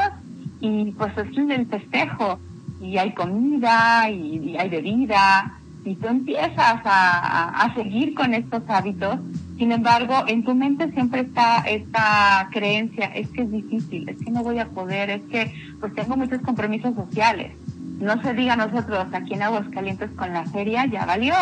[0.60, 2.38] y pues es el festejo
[2.80, 9.18] y hay comida y, hay bebida y tú empiezas a, a, seguir con estos hábitos,
[9.56, 14.30] sin embargo, en tu mente siempre está esta creencia, es que es difícil, es que
[14.30, 17.52] no voy a poder, es que pues tengo muchos compromisos sociales.
[18.00, 21.34] No se diga nosotros aquí en Aguascalientes con la feria, ya valió,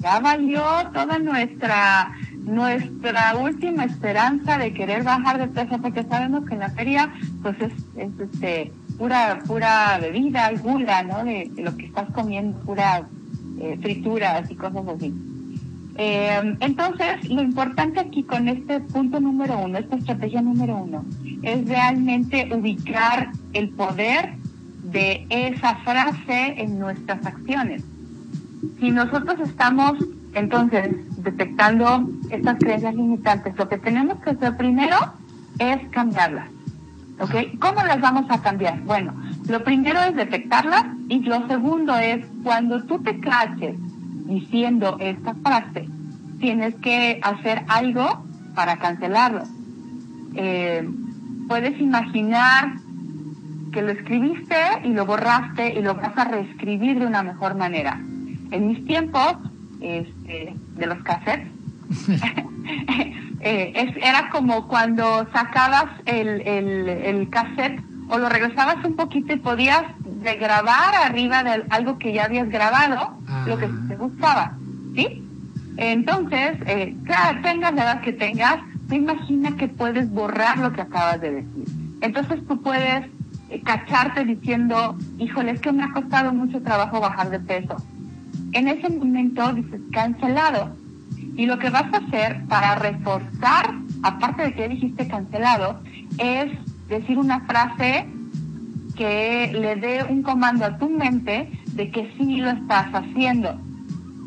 [0.00, 2.12] ya valió toda nuestra
[2.46, 7.56] nuestra última esperanza de querer bajar de peso porque sabemos que en la feria pues
[7.60, 11.24] es, es este pura, pura bebida, gula, ¿no?
[11.24, 13.06] De, lo que estás comiendo, pura
[13.60, 15.14] eh, frituras y cosas así.
[15.98, 21.04] Eh, entonces, lo importante aquí con este punto número uno, esta estrategia número uno,
[21.42, 24.34] es realmente ubicar el poder
[24.84, 27.82] de esa frase en nuestras acciones.
[28.78, 29.96] Si nosotros estamos
[30.34, 30.90] entonces
[31.22, 34.96] detectando estas creencias limitantes, lo que tenemos que hacer primero
[35.58, 36.55] es cambiarlas.
[37.18, 37.58] ¿Ok?
[37.58, 38.80] ¿Cómo las vamos a cambiar?
[38.82, 39.14] Bueno,
[39.48, 43.76] lo primero es detectarlas y lo segundo es cuando tú te caches
[44.26, 45.88] diciendo esta frase,
[46.40, 49.44] tienes que hacer algo para cancelarlo.
[50.34, 50.86] Eh,
[51.48, 52.74] puedes imaginar
[53.72, 57.98] que lo escribiste y lo borraste y lo vas a reescribir de una mejor manera.
[58.50, 59.36] En mis tiempos
[59.80, 61.48] este, de los cassettes,
[63.40, 69.82] Eh, era como cuando sacabas el, el, cassette o lo regresabas un poquito y podías
[70.40, 74.56] grabar arriba de algo que ya habías grabado, lo que te gustaba,
[74.94, 75.22] ¿sí?
[75.76, 80.80] Entonces, eh, claro, tengas la edad que tengas, te imagina que puedes borrar lo que
[80.80, 81.64] acabas de decir.
[82.00, 83.06] Entonces tú puedes
[83.50, 87.76] eh, cacharte diciendo, híjole, es que me ha costado mucho trabajo bajar de peso.
[88.52, 90.74] En ese momento dices, cancelado
[91.36, 95.80] y lo que vas a hacer para reforzar, aparte de que dijiste cancelado,
[96.18, 96.50] es
[96.88, 98.06] decir una frase
[98.96, 103.60] que le dé un comando a tu mente de que sí lo estás haciendo.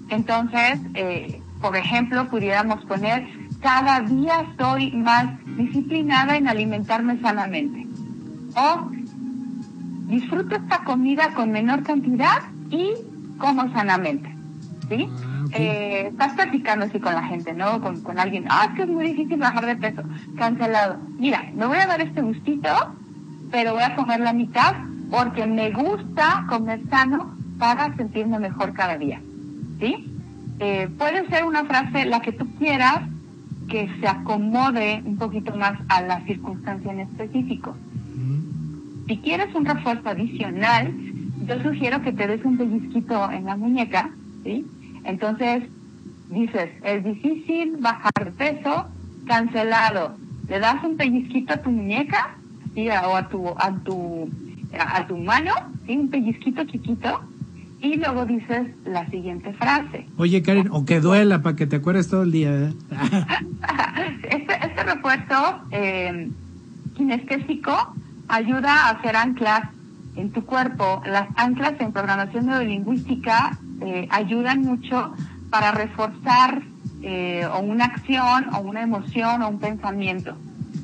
[0.10, 3.28] Entonces, eh, por ejemplo, pudiéramos poner,
[3.60, 5.26] cada día soy más
[5.58, 7.88] disciplinada en alimentarme sanamente.
[8.56, 8.90] O
[10.08, 12.94] disfruto esta comida con menor cantidad y
[13.40, 14.30] como sanamente.
[14.90, 15.08] ¿Sí?
[15.52, 17.82] Eh, estás platicando así con la gente, ¿no?
[17.82, 20.04] Con, con alguien, ah, es que es muy difícil bajar de peso,
[20.38, 20.98] cancelado.
[21.18, 22.70] Mira, me voy a dar este gustito,
[23.52, 24.76] pero voy a comer la mitad
[25.10, 29.22] porque me gusta comer sano para sentirme mejor cada día,
[29.80, 30.06] ¿sí?
[30.60, 33.02] Eh, puede ser una frase la que tú quieras,
[33.68, 37.76] que se acomode un poquito más a la circunstancia en específico.
[39.08, 40.94] Si quieres un refuerzo adicional,
[41.48, 44.12] yo sugiero que te des un pellizquito en la muñeca,
[44.44, 44.66] ¿sí?
[45.04, 45.64] Entonces,
[46.30, 48.88] dices, es difícil bajar de peso,
[49.26, 50.16] cancelado.
[50.48, 52.36] Le das un pellizquito a tu muñeca,
[52.74, 52.90] ¿sí?
[52.90, 54.30] O a tu, a tu,
[54.78, 55.54] a tu mano,
[55.86, 55.98] ¿sí?
[55.98, 57.22] Un pellizquito chiquito,
[57.82, 60.06] y luego dices la siguiente frase.
[60.18, 62.52] Oye, Karen, o que duela para que te acuerdes todo el día.
[62.52, 62.74] ¿eh?
[64.30, 66.30] este, este refuerzo eh,
[66.96, 67.96] kinestésico
[68.28, 69.62] ayuda a hacer anclas
[70.20, 71.02] en tu cuerpo.
[71.06, 75.14] Las anclas en programación neurolingüística eh, ayudan mucho
[75.50, 76.62] para reforzar
[77.02, 80.36] eh, o una acción o una emoción o un pensamiento,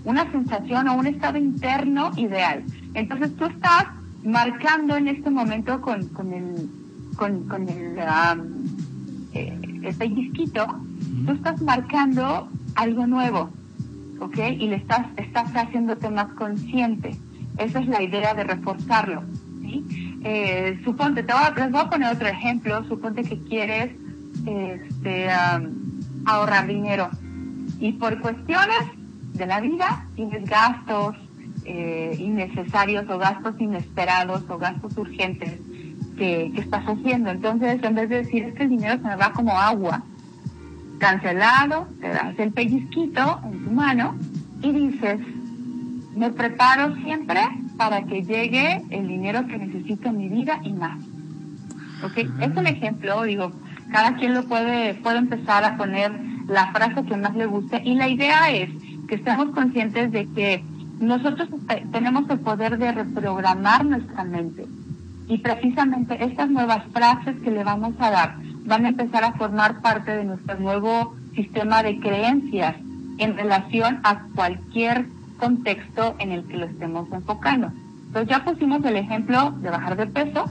[0.06, 2.64] una sensación o un estado interno ideal.
[2.94, 3.88] Entonces tú estás
[4.24, 6.70] marcando en este momento con, con el
[7.16, 7.98] con, con el,
[9.34, 10.66] eh, el pellizquito,
[11.26, 13.50] tú estás marcando algo nuevo,
[14.20, 14.38] ¿ok?
[14.60, 17.16] Y le estás, estás haciéndote más consciente.
[17.58, 19.24] Esa es la idea de reforzarlo,
[19.62, 20.20] ¿sí?
[20.24, 23.92] Eh, suponte, te voy a, les voy a poner otro ejemplo, suponte que quieres
[24.46, 25.28] este,
[26.26, 27.10] ahorrar dinero
[27.80, 28.84] y por cuestiones
[29.34, 31.16] de la vida tienes gastos
[31.66, 35.60] eh, innecesarios o gastos inesperados o gastos urgentes
[36.18, 37.32] que, estás haciendo.
[37.32, 40.04] Entonces, en vez de decir es que el dinero se me va como agua,
[41.00, 44.16] cancelado, te das el pellizquito en tu mano
[44.62, 45.20] y dices,
[46.16, 47.42] me preparo siempre
[47.78, 50.98] para que llegue el dinero que necesito en mi vida y más.
[52.04, 52.18] ¿Ok?
[52.18, 53.52] Es un ejemplo, digo,
[53.92, 56.12] cada quien lo puede, puede empezar a poner
[56.48, 58.70] la frase que más le guste y la idea es
[59.08, 60.64] que estemos conscientes de que
[61.00, 61.50] nosotros
[61.92, 64.66] tenemos el poder de reprogramar nuestra mente.
[65.28, 69.82] Y precisamente estas nuevas frases que le vamos a dar van a empezar a formar
[69.82, 72.76] parte de nuestro nuevo sistema de creencias
[73.18, 75.06] en relación a cualquier
[75.38, 77.72] contexto en el que lo estemos enfocando.
[78.08, 80.46] Entonces ya pusimos el ejemplo de bajar de peso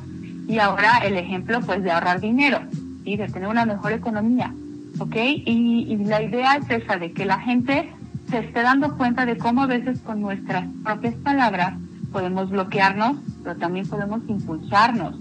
[0.46, 2.60] y ahora el ejemplo pues de ahorrar dinero
[3.04, 4.52] y de tener una mejor economía.
[4.98, 5.16] ¿Ok?
[5.16, 7.90] Y, y la idea es esa, de que la gente
[8.30, 11.74] se esté dando cuenta de cómo a veces con nuestras propias palabras
[12.12, 15.16] podemos bloquearnos, pero también podemos impulsarnos.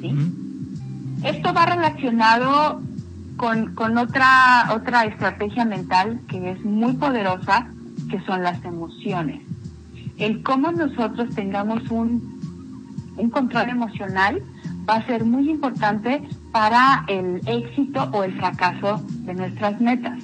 [0.00, 0.14] ¿sí?
[1.24, 2.82] Esto va relacionado
[3.36, 7.68] con, con otra, otra estrategia mental que es muy poderosa,
[8.08, 9.42] que son las emociones.
[10.18, 12.40] El cómo nosotros tengamos un,
[13.16, 14.42] un control emocional
[14.88, 20.18] va a ser muy importante para el éxito o el fracaso de nuestras metas.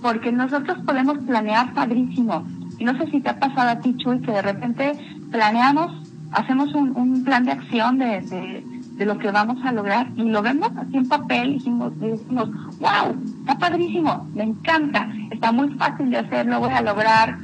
[0.00, 2.46] Porque nosotros podemos planear padrísimo.
[2.80, 4.92] No sé si te ha pasado a ti, Chuy, que de repente
[5.30, 5.92] planeamos,
[6.32, 8.64] hacemos un, plan de acción de,
[9.04, 13.14] lo que vamos a lograr y lo vemos así en papel y decimos, decimos, wow,
[13.40, 17.38] está padrísimo, me encanta, está muy fácil de hacer, lo voy a lograr.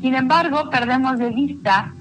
[0.00, 1.92] Sin embargo, perdemos de vista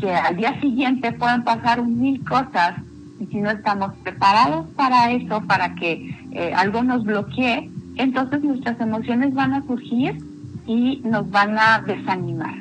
[0.00, 2.74] que al día siguiente pueden pasar mil cosas
[3.18, 8.78] y si no estamos preparados para eso, para que eh, algo nos bloquee, entonces nuestras
[8.78, 10.22] emociones van a surgir
[10.66, 12.54] y nos van a desanimar.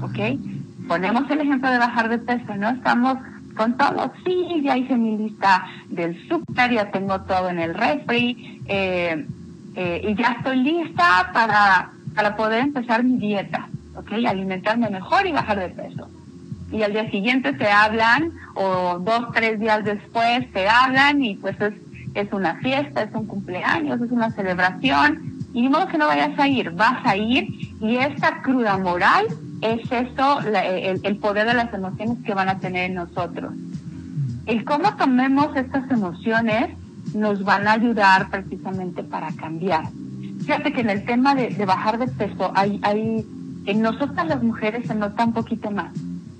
[0.00, 0.18] ¿Ok?
[0.90, 2.68] ponemos el ejemplo de bajar de peso, ¿no?
[2.70, 3.16] Estamos
[3.56, 8.62] con todo, sí, ya hice mi lista del súper, ya tengo todo en el refri,
[8.66, 9.26] eh,
[9.74, 14.12] eh, y ya estoy lista para, para poder empezar mi dieta, ¿ok?
[14.26, 16.08] Alimentarme mejor y bajar de peso.
[16.72, 21.60] Y al día siguiente te hablan, o dos, tres días después te hablan, y pues
[21.60, 21.74] es,
[22.14, 26.38] es una fiesta, es un cumpleaños, es una celebración, y ni modo que no vayas
[26.38, 27.48] a ir, vas a ir,
[27.80, 29.26] y esta cruda moral
[29.60, 33.52] es eso, el, poder de las emociones que van a tener en nosotros.
[34.46, 36.76] El cómo tomemos estas emociones
[37.14, 39.84] nos van a ayudar precisamente para cambiar.
[40.40, 43.26] Fíjate que en el tema de, bajar de peso, hay, hay,
[43.66, 45.92] en nosotras las mujeres se nota un poquito más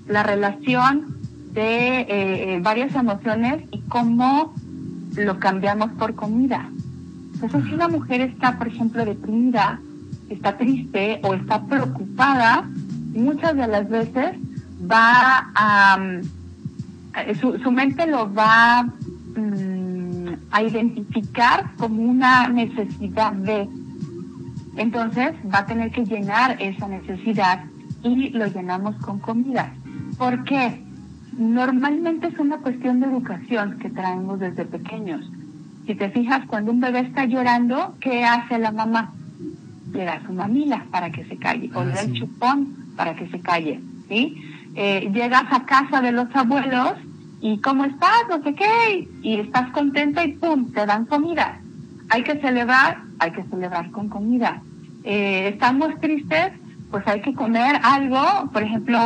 [0.07, 1.15] la relación
[1.53, 4.53] de eh, eh, varias emociones y cómo
[5.15, 6.69] lo cambiamos por comida.
[7.33, 9.79] Entonces, si una mujer está, por ejemplo, deprimida,
[10.29, 12.69] está triste o está preocupada,
[13.13, 14.35] muchas de las veces
[14.89, 16.21] va a, mm,
[17.39, 23.67] su, mente lo va mm, a identificar como una necesidad de,
[24.77, 27.63] entonces va a tener que llenar esa necesidad
[28.03, 29.73] y lo llenamos con comida.
[30.17, 30.81] ¿Por qué?
[31.37, 35.29] Normalmente es una cuestión de educación que traemos desde pequeños.
[35.85, 39.13] Si te fijas, cuando un bebé está llorando, ¿qué hace la mamá?
[39.93, 43.15] Le da su mamila para que se calle, o le da el ah, chupón para
[43.15, 44.35] que se calle, ¿sí?
[44.75, 46.93] Eh, llegas a casa de los abuelos
[47.41, 48.23] y ¿cómo estás?
[48.29, 50.71] No sé qué, y estás contenta y ¡pum!
[50.71, 51.59] te dan comida.
[52.09, 54.61] Hay que celebrar, hay que celebrar con comida.
[55.03, 56.51] eh, estamos tristes,
[56.91, 58.99] pues hay que comer algo, por ejemplo,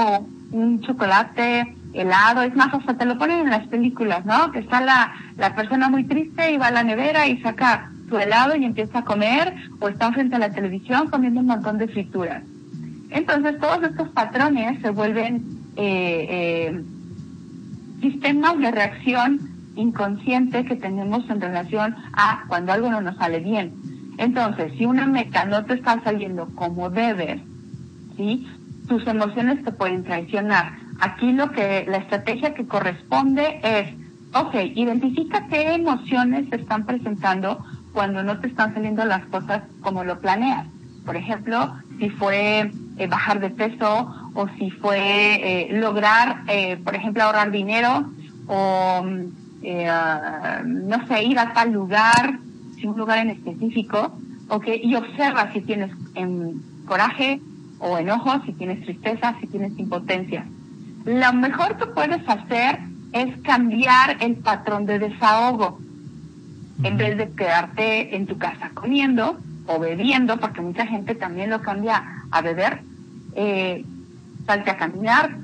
[0.51, 4.51] un chocolate, helado, es más, hasta te lo ponen en las películas, ¿no?
[4.51, 8.17] Que está la, la persona muy triste y va a la nevera y saca su
[8.17, 11.87] helado y empieza a comer, o está frente a la televisión comiendo un montón de
[11.87, 12.43] frituras.
[13.09, 15.43] Entonces todos estos patrones se vuelven
[15.75, 16.83] eh, eh,
[18.01, 19.39] sistemas de reacción
[19.75, 23.73] inconsciente que tenemos en relación a cuando algo no nos sale bien.
[24.17, 27.41] Entonces, si una meta no te está saliendo como debes,
[28.15, 28.47] ¿sí?
[28.87, 30.73] tus emociones te pueden traicionar.
[30.99, 33.93] Aquí lo que la estrategia que corresponde es,
[34.33, 40.03] ok, identifica qué emociones se están presentando cuando no te están saliendo las cosas como
[40.03, 40.67] lo planeas.
[41.05, 46.95] Por ejemplo, si fue eh, bajar de peso o si fue eh, lograr, eh, por
[46.95, 48.09] ejemplo, ahorrar dinero
[48.47, 49.05] o,
[50.65, 52.39] no sé, ir a tal lugar,
[52.75, 54.17] si un lugar en específico,
[54.49, 54.65] ¿ok?
[54.83, 55.91] Y observa si tienes
[56.85, 57.41] coraje
[57.79, 60.45] o enojo, si tienes tristeza, si tienes impotencia.
[61.05, 62.79] Lo mejor que puedes hacer
[63.13, 65.79] es cambiar el patrón de desahogo.
[66.83, 71.61] En vez de quedarte en tu casa comiendo o bebiendo, porque mucha gente también lo
[71.61, 72.81] cambia a beber,
[73.35, 73.83] eh,
[74.45, 75.37] salte a caminar,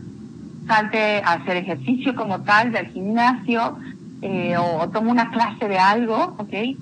[0.68, 3.78] salte a hacer ejercicio como tal del gimnasio,
[4.22, 6.54] eh, o, toma una clase de algo, ¿ok?
[6.54, 6.76] Eh,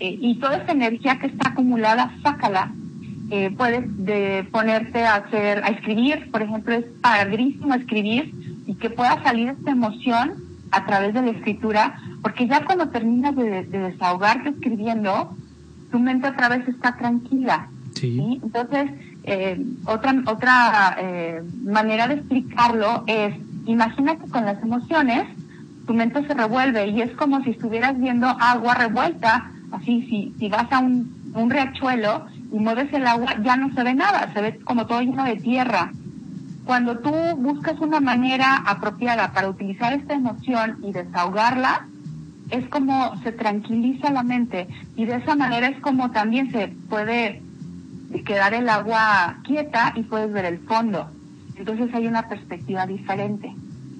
[0.00, 2.72] y toda esa energía que está acumulada, sácala.
[3.30, 8.32] Eh, puedes de ponerte a hacer, a escribir, por ejemplo, es padrísimo escribir
[8.66, 10.34] y que pueda salir esta emoción
[10.70, 15.36] a través de la escritura, porque ya cuando terminas de, de desahogarte escribiendo,
[15.90, 17.68] tu mente otra vez está tranquila.
[17.94, 18.40] Sí.
[18.42, 18.90] Entonces,
[19.24, 23.34] eh, otra otra eh, manera de explicarlo es,
[23.66, 25.24] imagínate con las emociones,
[25.86, 30.48] tu mente se revuelve y es como si estuvieras viendo agua revuelta, así si, si
[30.48, 34.40] vas a un, un riachuelo y mueves el agua ya no se ve nada, se
[34.40, 35.92] ve como todo lleno de tierra.
[36.64, 41.86] Cuando tú buscas una manera apropiada para utilizar esta emoción y desahogarla,
[42.50, 47.42] es como se tranquiliza la mente y de esa manera es como también se puede
[48.24, 51.10] quedar el agua quieta y puedes ver el fondo.
[51.56, 53.52] Entonces hay una perspectiva diferente.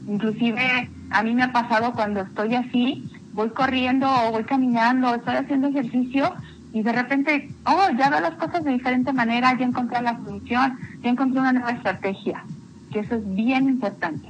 [0.08, 5.36] Inclusive a mí me ha pasado cuando estoy así, voy corriendo o voy caminando estoy
[5.36, 6.32] haciendo ejercicio
[6.72, 10.78] y de repente, oh, ya veo las cosas de diferente manera, ya encontré la solución,
[11.02, 12.44] ya encontré una nueva estrategia,
[12.92, 14.28] que eso es bien importante.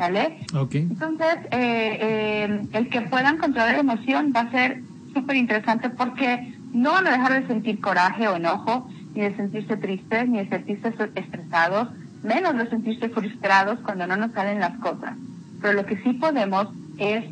[0.00, 0.38] ¿Vale?
[0.54, 0.80] Okay.
[0.80, 4.80] Entonces, eh, eh, el que puedan controlar la emoción va a ser
[5.12, 9.76] súper interesante porque no van a dejar de sentir coraje o enojo, ni de sentirse
[9.76, 11.88] tristes, ni de sentirse estresados,
[12.22, 15.16] menos de sentirse frustrados cuando no nos salen las cosas.
[15.60, 17.26] Pero lo que sí podemos es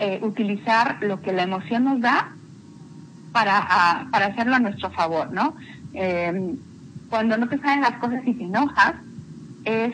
[0.00, 2.32] eh, utilizar lo que la emoción nos da
[3.30, 5.54] para, para hacerlo a nuestro favor, ¿no?
[5.92, 6.56] Em,
[7.08, 8.94] cuando no te salen las cosas y te enojas,
[9.64, 9.92] es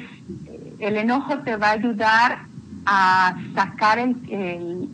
[0.78, 2.38] el enojo te va a ayudar
[2.86, 4.88] a sacar el,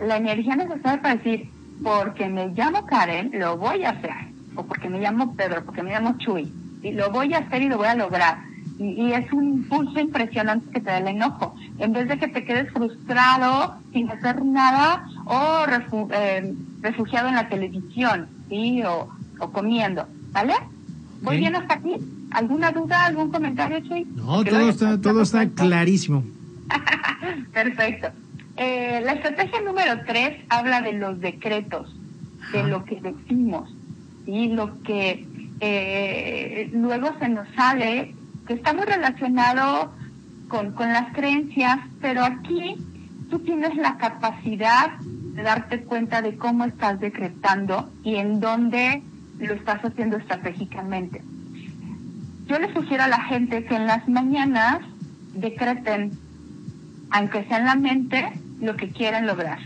[0.00, 1.50] la energía necesaria para decir,
[1.82, 5.92] porque me llamo Karen, lo voy a hacer o porque me llamo Pedro, porque me
[5.92, 6.52] llamo Chuy,
[6.82, 8.38] y lo voy a hacer y lo voy a lograr.
[8.78, 11.54] Y, es un impulso impresionante que te da el enojo.
[11.78, 15.64] En vez de que te quedes frustrado sin hacer nada o
[16.12, 18.82] eh, refugiado en la televisión, ¿sí?
[18.84, 19.08] O,
[19.52, 20.54] comiendo, ¿vale?
[21.22, 21.96] ¿Voy bien hasta aquí?
[22.30, 24.04] ¿Alguna duda, algún comentario, Chuy?
[24.04, 26.24] No, todo está, todo está clarísimo.
[27.52, 28.08] Perfecto.
[28.56, 31.94] Eh, la estrategia número tres habla de los decretos,
[32.52, 33.72] de lo que decimos
[34.26, 35.26] y lo que
[35.60, 38.14] eh, luego se nos sale,
[38.46, 39.92] que está muy relacionado
[40.48, 42.76] con, con las creencias, pero aquí
[43.30, 49.02] tú tienes la capacidad de darte cuenta de cómo estás decretando y en dónde
[49.38, 51.22] lo estás haciendo estratégicamente.
[52.48, 54.78] Yo le sugiero a la gente que en las mañanas
[55.34, 56.12] decreten,
[57.10, 59.58] aunque sea en la mente, lo que quieren lograr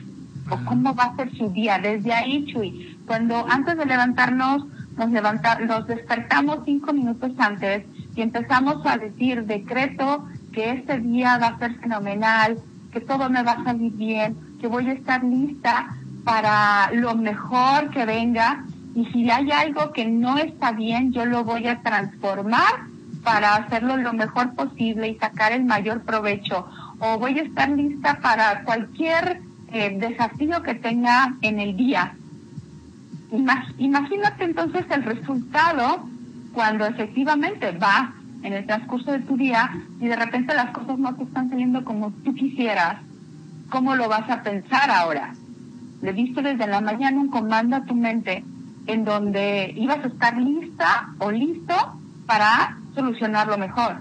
[0.50, 1.78] o cómo va a ser su día.
[1.78, 4.66] Desde ahí, Chuy, cuando antes de levantarnos,
[4.96, 7.84] nos, levanta, nos despertamos cinco minutos antes
[8.16, 12.58] y empezamos a decir, decreto que este día va a ser fenomenal,
[12.92, 17.90] que todo me va a salir bien, que voy a estar lista para lo mejor
[17.90, 18.64] que venga
[18.94, 22.86] y si hay algo que no está bien, yo lo voy a transformar
[23.24, 26.66] para hacerlo lo mejor posible y sacar el mayor provecho.
[26.98, 29.40] O voy a estar lista para cualquier
[29.72, 32.14] eh, desafío que tenga en el día.
[33.78, 36.06] Imagínate entonces el resultado
[36.52, 38.12] cuando efectivamente va
[38.42, 39.70] en el transcurso de tu día
[40.00, 42.98] y de repente las cosas no te están saliendo como tú quisieras,
[43.70, 45.32] ¿cómo lo vas a pensar ahora?
[46.02, 48.44] Le diste desde la mañana un comando a tu mente
[48.86, 51.74] en donde ibas a estar lista o listo
[52.26, 53.96] para solucionarlo mejor.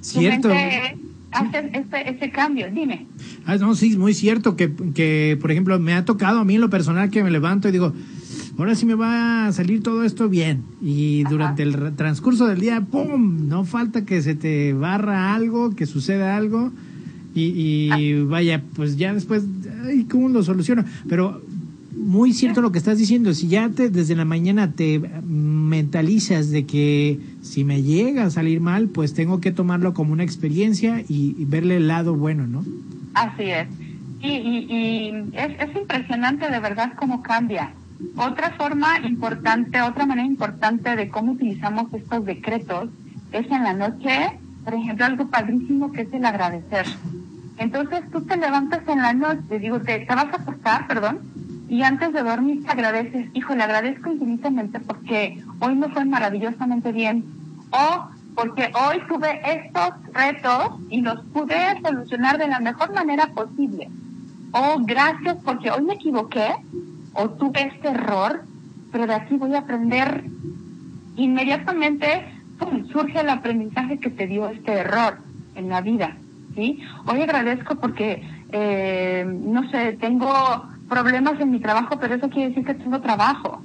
[0.00, 0.48] Cierto.
[0.48, 0.98] Tu mente
[1.32, 3.06] hace ese, ese cambio, dime.
[3.44, 6.60] Ah, no, sí, muy cierto que, que, por ejemplo, me ha tocado a mí en
[6.60, 7.92] lo personal que me levanto y digo,
[8.58, 10.64] ahora sí me va a salir todo esto bien.
[10.80, 13.48] Y durante el transcurso del día, ¡pum!
[13.48, 16.72] No falta que se te barra algo, que suceda algo.
[17.34, 19.44] Y, y vaya, pues ya después,
[19.84, 20.84] ay, ¿cómo lo soluciono?
[21.06, 21.42] Pero
[22.06, 23.34] muy cierto lo que estás diciendo.
[23.34, 28.60] Si ya te, desde la mañana te mentalizas de que si me llega a salir
[28.60, 32.64] mal, pues tengo que tomarlo como una experiencia y, verle el lado bueno, ¿no?
[33.14, 33.68] Así es.
[34.20, 37.72] Y, y, y es, es impresionante de verdad cómo cambia.
[38.16, 42.88] Otra forma importante, otra manera importante de cómo utilizamos estos decretos
[43.32, 46.86] es en la noche, por ejemplo, algo padrísimo que es el agradecer.
[47.58, 51.35] Entonces tú te levantas en la noche, digo, te vas a acostar, perdón,
[51.68, 56.92] y antes de dormir te agradeces, hijo, le agradezco infinitamente porque hoy me fue maravillosamente
[56.92, 57.24] bien,
[57.70, 63.88] o porque hoy tuve estos retos y los pude solucionar de la mejor manera posible,
[64.52, 66.54] o gracias porque hoy me equivoqué,
[67.14, 68.44] o tuve este error,
[68.92, 70.24] pero de aquí voy a aprender
[71.16, 72.26] inmediatamente,
[72.58, 72.86] ¡pum!
[72.88, 75.18] surge el aprendizaje que te dio este error
[75.56, 76.16] en la vida,
[76.54, 76.80] ¿sí?
[77.06, 80.28] Hoy agradezco porque, eh, no sé, tengo
[80.88, 83.62] problemas en mi trabajo, pero eso quiere decir que tengo trabajo.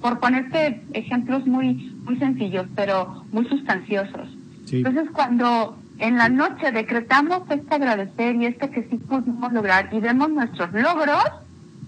[0.00, 4.28] Por ponerte ejemplos muy, muy sencillos, pero muy sustanciosos.
[4.66, 4.78] Sí.
[4.78, 10.00] Entonces, cuando en la noche decretamos este agradecer y este que sí pudimos lograr y
[10.00, 11.24] vemos nuestros logros,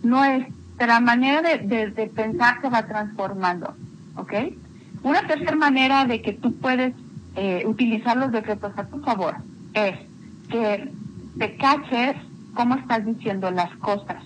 [0.02, 3.74] nuestra manera de, de, de pensar se va transformando,
[4.14, 4.32] ¿ok?
[5.02, 6.94] Una tercera manera de que tú puedes
[7.36, 9.36] eh, utilizar los decretos a tu favor
[9.74, 9.94] es
[10.48, 10.90] que
[11.38, 12.16] te caches
[12.54, 14.24] cómo estás diciendo las cosas.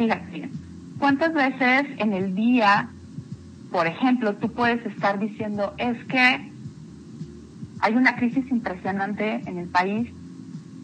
[0.00, 0.50] Fíjate bien.
[0.98, 2.88] ¿Cuántas veces en el día,
[3.70, 6.50] por ejemplo, tú puedes estar diciendo, es que
[7.80, 10.10] hay una crisis impresionante en el país,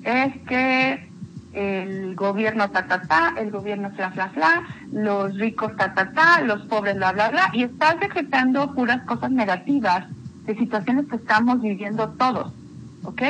[0.05, 1.09] es que
[1.55, 6.43] el gobierno ta ta ta, el gobierno fla fla fla, los ricos ta ta ta,
[6.43, 10.09] los pobres bla bla bla, y estás decretando puras cosas negativas
[10.45, 12.53] de situaciones que estamos viviendo todos,
[13.05, 13.23] ¿ok?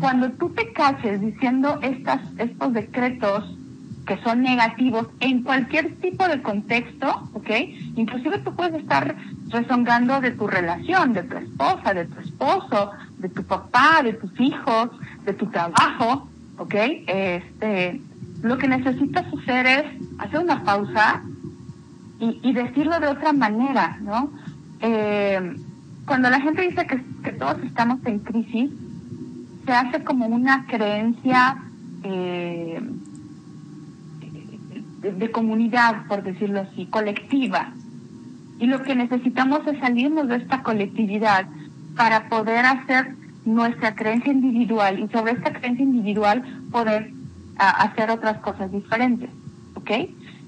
[0.00, 3.58] Cuando tú te caches diciendo estas, estos decretos
[4.06, 7.50] que son negativos en cualquier tipo de contexto, ¿ok?
[7.96, 9.16] Inclusive tú puedes estar
[9.48, 14.38] rezongando de tu relación, de tu esposa, de tu esposo, de tu papá, de tus
[14.40, 14.90] hijos,
[15.24, 16.28] de tu trabajo,
[16.58, 16.74] ¿ok?
[17.06, 18.00] Este,
[18.42, 19.84] lo que necesitas hacer es
[20.18, 21.22] hacer una pausa
[22.20, 24.30] y, decirlo de otra manera, ¿no?
[24.80, 25.56] Eh,
[26.06, 28.70] cuando la gente dice que, que todos estamos en crisis,
[29.66, 31.58] se hace como una creencia
[32.02, 32.80] eh,
[35.12, 37.72] de, comunidad, por decirlo así, colectiva.
[38.58, 41.46] Y lo que necesitamos es salirnos de esta colectividad
[41.96, 47.10] para poder hacer nuestra creencia individual y sobre esta creencia individual poder
[47.58, 49.30] a, hacer otras cosas diferentes.
[49.74, 49.90] ¿Ok?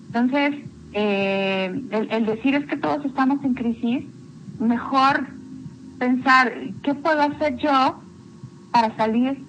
[0.06, 0.54] Entonces,
[0.92, 4.04] eh, el, el decir es que todos estamos en crisis,
[4.58, 5.26] mejor
[5.98, 6.52] pensar
[6.82, 8.00] qué puedo hacer yo
[8.72, 9.44] para salir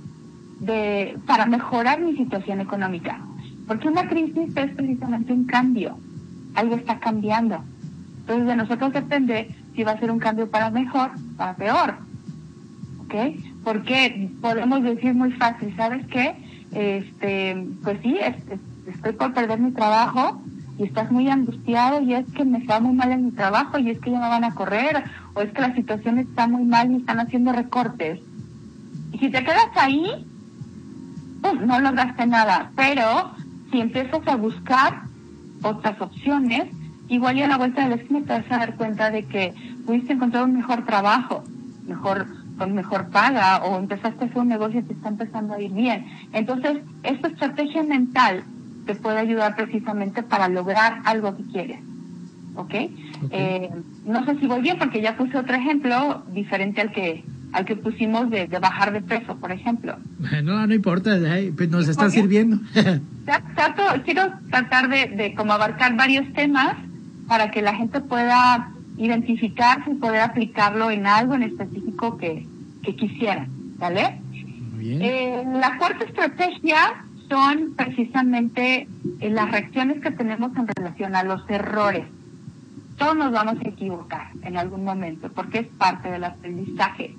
[0.59, 3.19] de, para mejorar mi situación económica.
[3.67, 5.97] Porque una crisis es precisamente un cambio.
[6.55, 7.63] Algo está cambiando.
[8.21, 11.95] Entonces de nosotros depende si va a ser un cambio para mejor, para peor.
[12.99, 13.15] ¿Ok?
[13.63, 16.35] Porque podemos decir muy fácil, ¿sabes qué?
[16.71, 18.59] Este, pues sí, es, es,
[18.95, 20.41] estoy por perder mi trabajo
[20.77, 23.89] y estás muy angustiado y es que me está muy mal en mi trabajo y
[23.89, 25.03] es que ya me van a correr
[25.33, 28.19] o es que la situación está muy mal y están haciendo recortes.
[29.11, 30.05] Y si te quedas ahí,
[31.41, 31.65] ¡pum!
[31.65, 32.71] no lograste nada.
[32.75, 33.31] Pero
[33.71, 35.03] si empiezas a buscar
[35.61, 36.67] otras opciones,
[37.09, 39.53] igual ya a la vuelta de la esquina te vas a dar cuenta de que
[39.85, 41.43] pudiste encontrar un mejor trabajo,
[41.87, 45.71] mejor con mejor paga o empezaste a hacer un negocio que está empezando a ir
[45.71, 46.05] bien.
[46.33, 48.43] Entonces, esta estrategia mental
[48.85, 51.79] te puede ayudar precisamente para lograr algo que quieres.
[52.55, 52.65] ¿Ok?
[52.65, 52.95] okay.
[53.29, 53.69] Eh,
[54.05, 57.77] no sé si voy bien porque ya puse otro ejemplo diferente al que al que
[57.77, 59.97] pusimos de, de bajar de peso, por ejemplo.
[60.43, 61.17] No, no importa,
[61.55, 62.59] pues nos está sirviendo.
[63.55, 66.77] Trato, quiero tratar de, de como abarcar varios temas
[67.27, 72.47] para que la gente pueda identificarse y poder aplicarlo en algo en específico que,
[72.83, 73.45] que quisiera,
[73.77, 74.21] ¿vale?
[74.79, 78.87] Eh, la cuarta estrategia son precisamente
[79.19, 82.05] eh, las reacciones que tenemos en relación a los errores.
[82.97, 87.13] Todos nos vamos a equivocar en algún momento porque es parte del aprendizaje.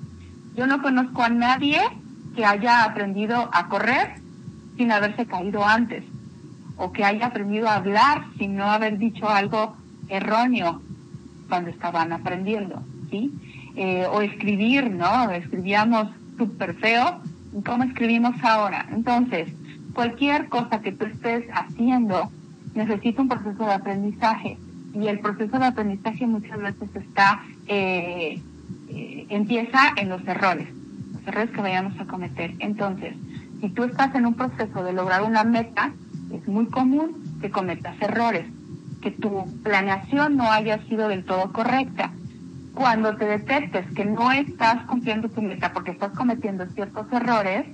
[0.56, 1.80] Yo no conozco a nadie
[2.34, 4.14] que haya aprendido a correr
[4.78, 6.04] sin haberse caído antes
[6.78, 9.76] o que haya aprendido a hablar sin no haber dicho algo
[10.08, 10.80] erróneo
[11.48, 13.32] cuando estaban aprendiendo, ¿sí?
[13.74, 15.30] Eh, o escribir, ¿no?
[15.30, 16.08] Escribíamos
[16.38, 17.20] súper feo,
[17.66, 18.86] ¿cómo escribimos ahora?
[18.92, 19.48] Entonces,
[19.92, 22.30] cualquier cosa que tú estés haciendo
[22.74, 24.56] necesita un proceso de aprendizaje
[24.94, 28.40] y el proceso de aprendizaje muchas veces está eh,
[28.90, 30.68] eh, empieza en los errores,
[31.12, 32.54] los errores que vayamos a cometer.
[32.58, 33.14] Entonces,
[33.60, 35.92] si tú estás en un proceso de lograr una meta,
[36.32, 38.46] es muy común que cometas errores,
[39.00, 42.12] que tu planeación no haya sido del todo correcta.
[42.74, 47.66] Cuando te detectes que no estás cumpliendo tu meta porque estás cometiendo ciertos errores,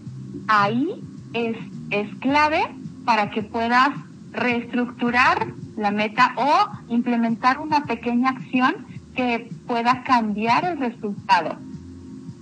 [0.49, 1.57] ahí es,
[1.91, 2.62] es clave
[3.05, 3.91] para que puedas
[4.32, 11.57] reestructurar la meta o implementar una pequeña acción que pueda cambiar el resultado.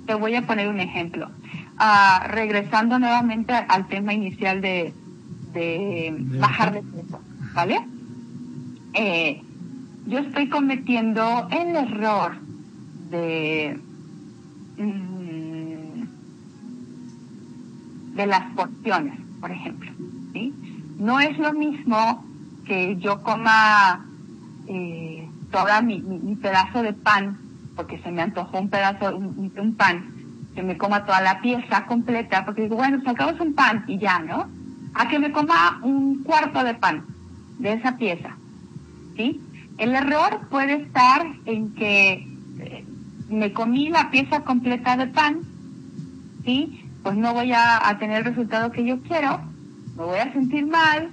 [0.06, 1.30] Te voy a poner un ejemplo.
[1.78, 4.92] Ah, regresando nuevamente al tema inicial de,
[6.38, 7.20] bajar de peso,
[7.54, 7.80] ¿vale?
[8.94, 9.42] Eh,
[10.06, 12.36] yo estoy cometiendo el error
[13.10, 13.80] de
[14.76, 16.02] mm,
[18.14, 19.90] de las porciones, por ejemplo,
[20.32, 20.54] ¿sí?
[20.98, 22.24] No es lo mismo
[22.64, 24.04] que yo coma
[24.68, 27.38] eh, todo mi, mi, pedazo de pan,
[27.76, 30.11] porque se me antojó un pedazo, un, un, pan,
[30.54, 34.18] que me coma toda la pieza completa, porque digo, bueno, sacamos un pan y ya,
[34.18, 34.48] ¿no?
[34.94, 37.04] A que me coma un cuarto de pan
[37.58, 38.36] de esa pieza,
[39.16, 39.40] ¿sí?
[39.78, 42.28] El error puede estar en que
[42.60, 42.84] eh,
[43.28, 45.40] me comí la pieza completa de pan,
[46.44, 46.86] ¿sí?
[47.02, 49.40] Pues no voy a, a tener el resultado que yo quiero,
[49.96, 51.10] me voy a sentir mal,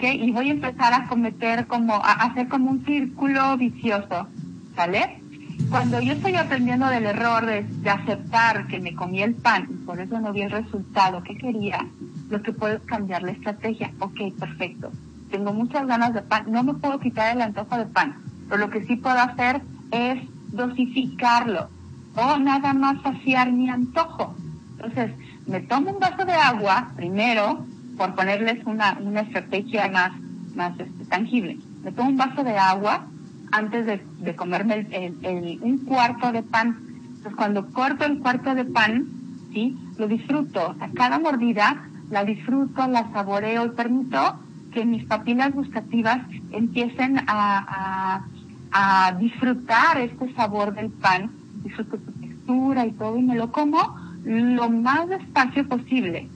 [0.00, 4.28] y voy a empezar a cometer como, a hacer como un círculo vicioso,
[4.74, 5.21] ¿sale?
[5.70, 10.00] Cuando yo estoy aprendiendo del error de, aceptar que me comí el pan y por
[10.00, 11.86] eso no vi el resultado que quería,
[12.28, 13.90] lo que puedo es cambiar la estrategia.
[13.98, 14.90] Ok, perfecto.
[15.30, 18.16] Tengo muchas ganas de pan, no me puedo quitar el antojo de pan,
[18.48, 21.68] pero lo que sí puedo hacer es dosificarlo
[22.14, 24.34] o nada más saciar mi antojo.
[24.76, 25.12] Entonces,
[25.46, 27.64] me tomo un vaso de agua primero,
[27.96, 30.12] por ponerles una, una estrategia más,
[30.54, 31.58] más este, tangible.
[31.82, 33.06] Me tomo un vaso de agua
[33.52, 36.76] antes de, comerme el, un cuarto de pan.
[37.06, 39.06] Entonces, cuando corto el cuarto de pan,
[39.52, 39.76] ¿sí?
[39.98, 40.74] Lo disfruto.
[40.80, 44.40] A cada mordida la disfruto, la saboreo y permito
[44.72, 46.18] que mis papilas gustativas
[46.50, 48.24] empiecen a,
[48.72, 51.30] a, a disfrutar este sabor del pan,
[51.62, 53.78] disfruto su textura y todo, y me lo como
[54.24, 56.28] lo más despacio posible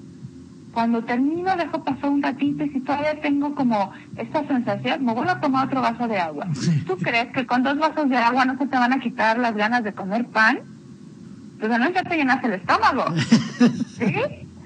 [0.77, 5.31] cuando termino, dejo pasar un ratito y si todavía tengo como esta sensación, me vuelvo
[5.31, 6.47] a tomar otro vaso de agua.
[6.87, 9.55] ¿Tú crees que con dos vasos de agua no se te van a quitar las
[9.57, 10.59] ganas de comer pan?
[11.59, 13.05] Pues no ya te llenas el estómago.
[13.99, 14.14] ¿Sí?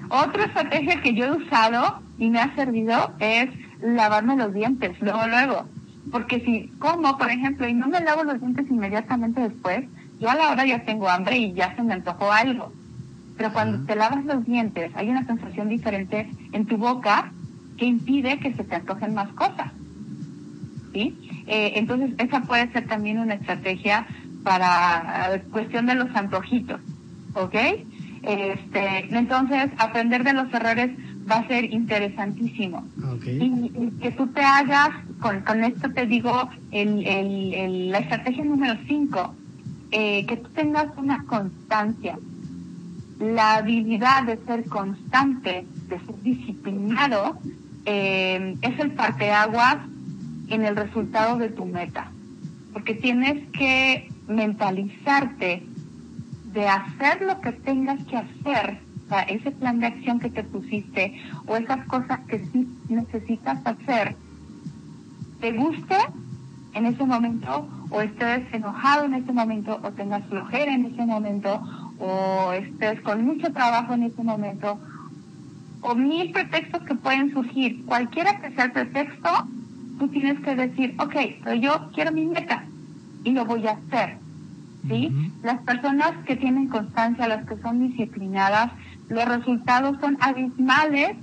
[0.09, 3.47] Otra estrategia que yo he usado y me ha servido es
[3.81, 5.65] lavarme los dientes, luego, luego.
[6.11, 9.85] Porque si como, por ejemplo, y no me lavo los dientes inmediatamente después,
[10.19, 12.73] yo a la hora ya tengo hambre y ya se me antojó algo.
[13.41, 17.31] Pero cuando te lavas los dientes, hay una sensación diferente en tu boca
[17.75, 19.71] que impide que se te antojen más cosas.
[20.93, 21.17] ¿Sí?
[21.47, 24.05] Eh, entonces, esa puede ser también una estrategia
[24.43, 26.79] para eh, cuestión de los antojitos.
[27.33, 27.55] ¿Ok?
[28.21, 30.91] Este, entonces, aprender de los errores
[31.27, 32.85] va a ser interesantísimo.
[33.25, 38.75] Y, que tú te hagas, con, con esto te digo, el, el, la estrategia número
[38.87, 39.35] 5,
[39.93, 42.19] eh, que tú tengas una constancia
[43.21, 47.37] la habilidad de ser constante, de ser disciplinado,
[47.85, 49.77] eh, es el parteaguas
[50.49, 52.11] en el resultado de tu meta.
[52.73, 55.63] Porque tienes que mentalizarte
[56.53, 58.79] de hacer lo que tengas que hacer,
[59.27, 64.15] ese plan de acción que te pusiste o esas cosas que sí necesitas hacer,
[65.41, 65.97] te guste
[66.73, 71.61] en ese momento o estés enojado en ese momento o tengas flojera en ese momento
[72.01, 74.79] o estés con mucho trabajo en este momento,
[75.81, 79.29] o mil pretextos que pueden surgir, cualquiera que sea el pretexto,
[79.99, 82.65] tú tienes que decir, ok, pero yo quiero mi meta
[83.23, 84.17] y lo voy a hacer.
[84.87, 85.11] ¿Sí?
[85.43, 88.71] Las personas que tienen constancia, las que son disciplinadas,
[89.09, 91.15] los resultados son abismales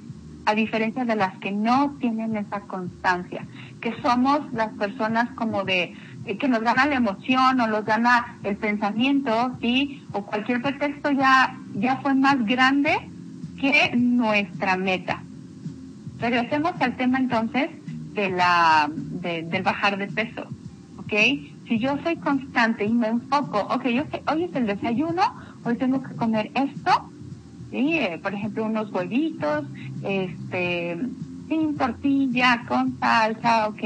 [0.46, 3.44] a diferencia de las que no tienen esa constancia,
[3.80, 5.92] que somos las personas como de
[6.24, 10.02] eh, que nos gana la emoción o nos gana el pensamiento, ¿sí?
[10.12, 12.96] O cualquier pretexto ya, ya fue más grande
[13.60, 15.22] que nuestra meta.
[16.20, 17.70] Regresemos al tema entonces
[18.14, 20.46] de la, del bajar de peso,
[20.96, 21.12] ¿ok?
[21.68, 25.22] Si yo soy constante y me enfoco, ok, yo sé, hoy es el desayuno,
[25.64, 27.10] hoy tengo que comer esto,
[27.70, 27.98] ¿sí?
[27.98, 29.64] Eh, por ejemplo, unos huevitos,
[30.02, 30.98] este,
[31.48, 33.82] sin tortilla, con salsa, ok,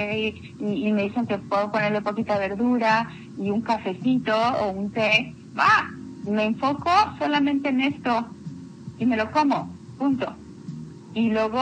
[0.61, 3.09] y, me dicen que puedo ponerle poquita verdura
[3.39, 5.89] y un cafecito o un té, va,
[6.29, 8.27] me enfoco solamente en esto
[8.99, 10.35] y me lo como, punto.
[11.15, 11.61] Y luego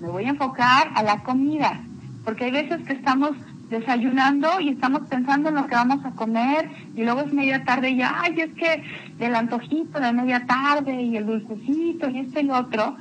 [0.00, 1.80] me voy a enfocar a la comida,
[2.24, 3.32] porque hay veces que estamos
[3.68, 7.90] desayunando y estamos pensando en lo que vamos a comer y luego es media tarde
[7.90, 8.82] y ay, es que
[9.18, 12.96] el antojito de media tarde y el dulcecito y este y otro,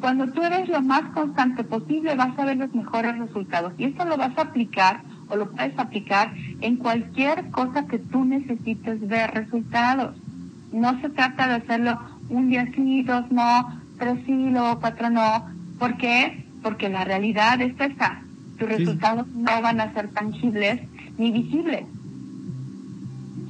[0.00, 4.04] cuando tú eres lo más constante posible vas a ver los mejores resultados y esto
[4.04, 9.30] lo vas a aplicar o lo puedes aplicar en cualquier cosa que tú necesites ver
[9.32, 10.16] resultados.
[10.72, 15.46] No se trata de hacerlo un día sí, dos no, tres sí, luego cuatro no.
[15.78, 16.44] ¿Por qué?
[16.62, 18.22] Porque la realidad es esa.
[18.58, 20.80] Tus resultados no van a ser tangibles
[21.18, 21.84] ni visibles.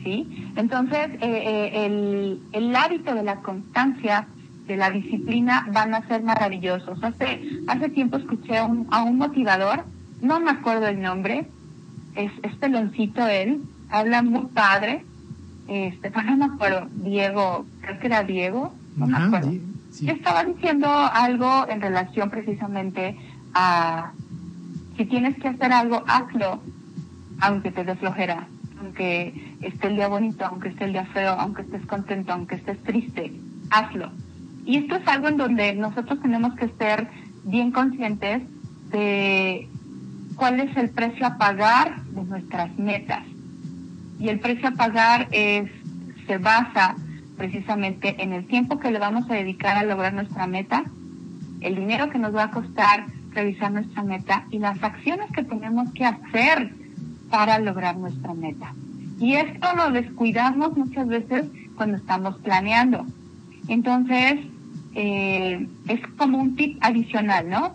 [0.02, 0.52] ¿Sí?
[0.56, 4.28] Entonces, eh, eh, el, el hábito de la constancia,
[4.66, 7.02] de la disciplina, van a ser maravillosos.
[7.02, 9.84] Hace, hace tiempo escuché a un, a un motivador,
[10.20, 11.46] no me acuerdo el nombre,
[12.14, 15.04] es, es peloncito él, habla muy padre,
[15.68, 19.52] este, pues no me acuerdo, Diego, creo que era Diego, no me acuerdo.
[20.06, 23.16] Estaba diciendo algo en relación precisamente
[23.54, 24.12] a
[24.96, 26.60] si tienes que hacer algo, hazlo,
[27.40, 28.46] aunque te dé flojera,
[28.80, 32.82] aunque esté el día bonito, aunque esté el día feo, aunque estés contento, aunque estés
[32.82, 33.32] triste,
[33.70, 34.10] hazlo.
[34.66, 37.08] Y esto es algo en donde nosotros tenemos que ser
[37.44, 38.42] bien conscientes
[38.90, 39.68] de
[40.34, 43.22] cuál es el precio a pagar de nuestras metas.
[44.18, 45.70] Y el precio a pagar es,
[46.26, 46.96] se basa
[47.36, 50.82] precisamente en el tiempo que le vamos a dedicar a lograr nuestra meta,
[51.60, 55.92] el dinero que nos va a costar revisar nuestra meta y las acciones que tenemos
[55.92, 56.74] que hacer
[57.30, 58.72] para lograr nuestra meta.
[59.20, 61.44] Y esto lo descuidamos muchas veces
[61.76, 63.06] cuando estamos planeando.
[63.68, 64.40] Entonces,
[64.98, 67.74] eh, es como un tip adicional, ¿no?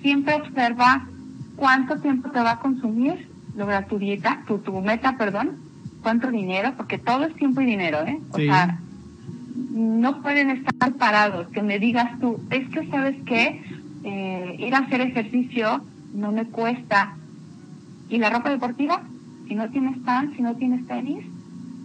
[0.00, 1.08] Siempre observa
[1.56, 5.58] cuánto tiempo te va a consumir lograr tu dieta, tu, tu meta, perdón,
[6.02, 8.20] cuánto dinero, porque todo es tiempo y dinero, ¿eh?
[8.30, 8.78] O sea,
[9.72, 13.60] no pueden estar parados, que me digas tú, es que sabes qué,
[14.04, 15.82] eh, ir a hacer ejercicio
[16.14, 17.16] no me cuesta.
[18.08, 19.02] ¿Y la ropa deportiva?
[19.48, 21.24] Si no tienes tan, si no tienes tenis,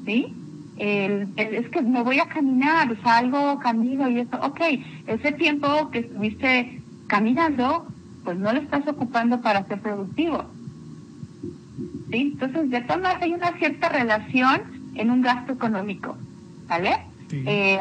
[0.06, 0.34] ¿sí?
[0.78, 4.38] El, es que me voy a caminar, salgo, camino y eso.
[4.42, 4.62] Ok,
[5.08, 7.88] ese tiempo que estuviste caminando,
[8.24, 10.46] pues no lo estás ocupando para ser productivo.
[12.12, 12.32] ¿Sí?
[12.34, 14.62] Entonces, de todas maneras, hay una cierta relación
[14.96, 16.18] en un gasto económico,
[16.68, 16.98] ¿vale?
[17.32, 17.80] Eh,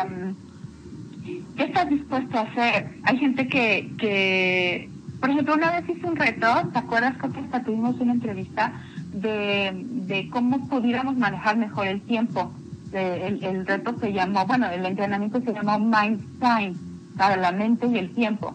[1.57, 2.97] ¿Qué estás dispuesto a hacer?
[3.05, 4.91] Hay gente que, que,
[5.21, 8.73] por ejemplo, una vez hice un reto, ¿te acuerdas que hasta tuvimos una entrevista
[9.13, 12.53] de, de cómo pudiéramos manejar mejor el tiempo?
[12.93, 16.75] El, el, reto se llamó, bueno, el entrenamiento se llamó Mind Time,
[17.17, 18.55] para la mente y el tiempo.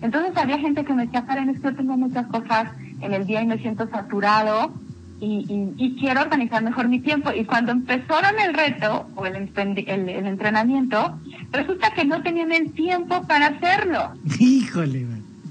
[0.00, 2.70] Entonces había gente que me decía, Karen, es que yo tengo muchas cosas
[3.00, 4.72] en el día y me siento saturado
[5.20, 7.30] y, y, quiero organizar mejor mi tiempo.
[7.32, 11.18] Y cuando empezaron el reto o el, el, el entrenamiento,
[11.50, 14.12] resulta que no tenían el tiempo para hacerlo.
[14.38, 15.06] Híjole,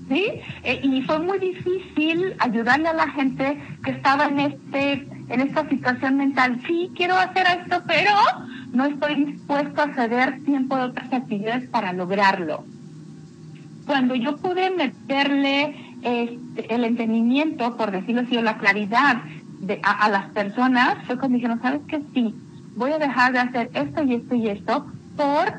[0.08, 0.26] ¿Sí?
[0.64, 5.68] Eh, y fue muy difícil ayudarle a la gente que estaba en este en esta
[5.68, 6.62] situación mental.
[6.66, 8.12] Sí, quiero hacer esto, pero
[8.72, 12.64] no estoy dispuesto a ceder tiempo de otras actividades para lograrlo.
[13.86, 19.22] Cuando yo pude meterle este, el entendimiento, por decirlo así, o la claridad
[19.60, 22.02] de, a, las personas, fue cuando dijeron, ¿sabes qué?
[22.14, 22.36] Sí,
[22.76, 25.54] voy a dejar de hacer esto y esto y esto por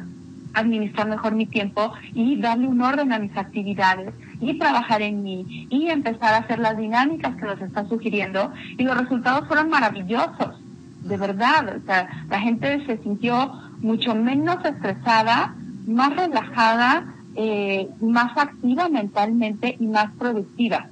[0.54, 5.66] administrar mejor mi tiempo y darle un orden a mis actividades y trabajar en mí
[5.70, 10.60] y empezar a hacer las dinámicas que nos están sugiriendo y los resultados fueron maravillosos,
[11.02, 11.76] de verdad.
[11.76, 15.54] O sea, la gente se sintió mucho menos estresada,
[15.86, 20.88] más relajada, eh, más activa mentalmente y más productiva,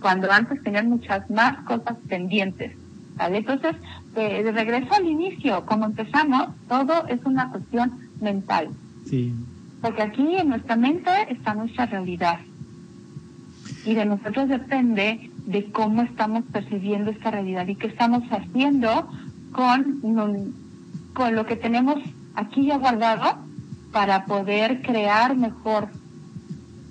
[0.00, 2.76] cuando antes tenían muchas más cosas pendientes.
[3.16, 3.38] ¿vale?
[3.38, 3.76] Entonces,
[4.14, 8.70] de regreso al inicio, como empezamos, todo es una cuestión mental.
[9.04, 9.34] Sí.
[9.82, 12.40] Porque aquí en nuestra mente está nuestra realidad.
[13.86, 19.08] Y de nosotros depende de cómo estamos percibiendo esta realidad y qué estamos haciendo
[19.52, 20.00] con,
[21.14, 21.96] con lo que tenemos
[22.34, 23.38] aquí ya guardado
[23.92, 25.88] para poder crear mejor.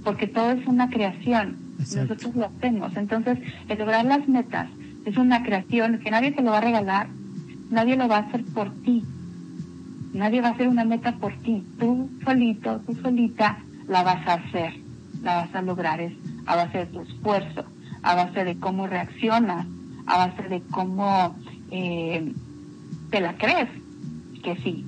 [0.04, 1.58] Porque todo es una creación.
[1.78, 2.96] Nosotros lo hacemos.
[2.96, 3.38] Entonces,
[3.68, 4.70] el lograr las metas
[5.06, 7.08] es una creación que nadie te lo va a regalar,
[7.70, 9.04] nadie lo va a hacer por ti
[10.16, 11.62] Nadie va a hacer una meta por ti.
[11.78, 13.58] Tú solito, tú solita
[13.89, 14.74] la vas a hacer,
[15.22, 16.00] la vas a lograr.
[16.00, 16.14] Es
[16.46, 17.66] a base de tu esfuerzo,
[18.04, 19.68] a base de cómo reaccionas,
[20.06, 21.36] a base de cómo
[21.72, 22.32] eh,
[23.10, 23.70] te la crees
[24.43, 24.86] que sí.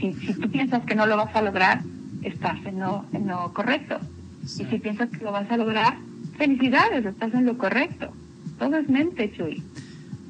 [0.00, 1.82] si, tú piensas que no lo vas a lograr,
[2.22, 3.98] estás en lo, en lo correcto.
[4.42, 5.98] Y si piensas que lo vas a lograr,
[6.38, 8.12] felicidades, estás en lo correcto.
[8.58, 9.62] Todo es mente, Chuy.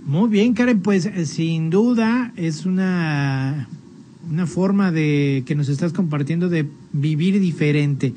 [0.04, 3.68] Muy bien, Karen, pues eh, sin duda es una,
[4.28, 8.14] una forma de que nos estás compartiendo de vivir diferente.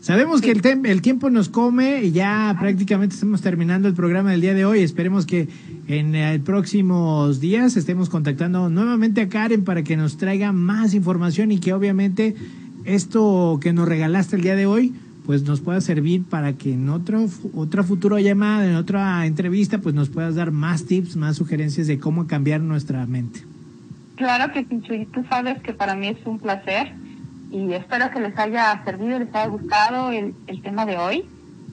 [0.00, 4.40] Sabemos que el, el tiempo nos come y ya prácticamente estamos terminando el programa del
[4.40, 4.80] día de hoy.
[4.80, 5.48] Esperemos que
[5.88, 11.50] en el próximos días estemos contactando nuevamente a Karen para que nos traiga más información
[11.50, 12.36] y que obviamente
[12.84, 14.94] esto que nos regalaste el día de hoy
[15.26, 19.94] pues nos pueda servir para que en otro, otra futura llamada, en otra entrevista, pues
[19.94, 23.40] nos puedas dar más tips, más sugerencias de cómo cambiar nuestra mente.
[24.14, 25.06] Claro que sí.
[25.12, 26.94] Tú sabes que para mí es un placer
[27.50, 31.24] y espero que les haya servido, les haya gustado el, el tema de hoy.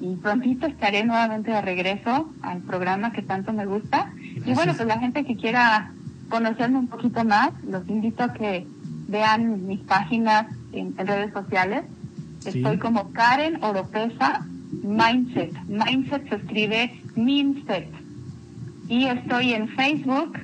[0.01, 4.11] Y prontito estaré nuevamente de regreso al programa que tanto me gusta.
[4.45, 5.91] Y bueno, pues la gente que quiera
[6.29, 8.67] conocerme un poquito más, los invito a que
[9.07, 11.85] vean mis páginas en redes sociales
[12.45, 14.45] Estoy como Karen Oropesa
[14.83, 15.51] Mindset.
[15.67, 17.89] Mindset se escribe Mindset.
[18.87, 20.37] Y estoy en Facebook,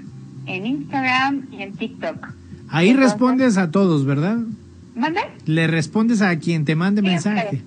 [0.48, 2.28] en Instagram y en TikTok.
[2.70, 4.40] Ahí respondes a todos, ¿verdad?
[4.96, 5.22] ¿Mande?
[5.46, 7.62] Le respondes a quien te mande mensaje.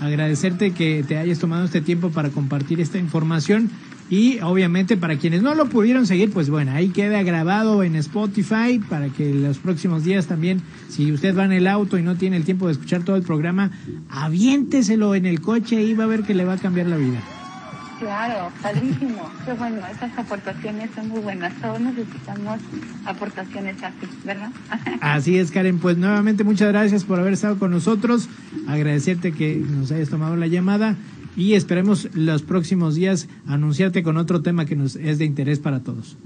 [0.00, 3.70] Agradecerte que te hayas tomado este tiempo para compartir esta información.
[4.10, 8.80] Y obviamente para quienes no lo pudieron seguir, pues bueno, ahí queda grabado en Spotify
[8.88, 12.38] para que los próximos días también, si usted va en el auto y no tiene
[12.38, 13.70] el tiempo de escuchar todo el programa,
[14.08, 17.22] aviénteselo en el coche y va a ver que le va a cambiar la vida.
[17.98, 19.28] Claro, padrísimo.
[19.44, 21.52] Qué bueno, esas aportaciones son muy buenas.
[21.60, 22.60] Todos necesitamos
[23.04, 24.50] aportaciones así, ¿verdad?
[25.00, 25.78] Así es, Karen.
[25.78, 28.28] Pues nuevamente muchas gracias por haber estado con nosotros.
[28.68, 30.96] Agradecerte que nos hayas tomado la llamada
[31.36, 35.80] y esperemos los próximos días anunciarte con otro tema que nos es de interés para
[35.80, 36.16] todos.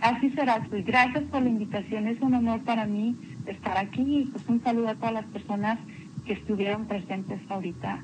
[0.00, 2.06] Así será, pues gracias por la invitación.
[2.06, 3.16] Es un honor para mí
[3.46, 5.78] estar aquí y pues un saludo a todas las personas
[6.26, 8.02] que estuvieron presentes ahorita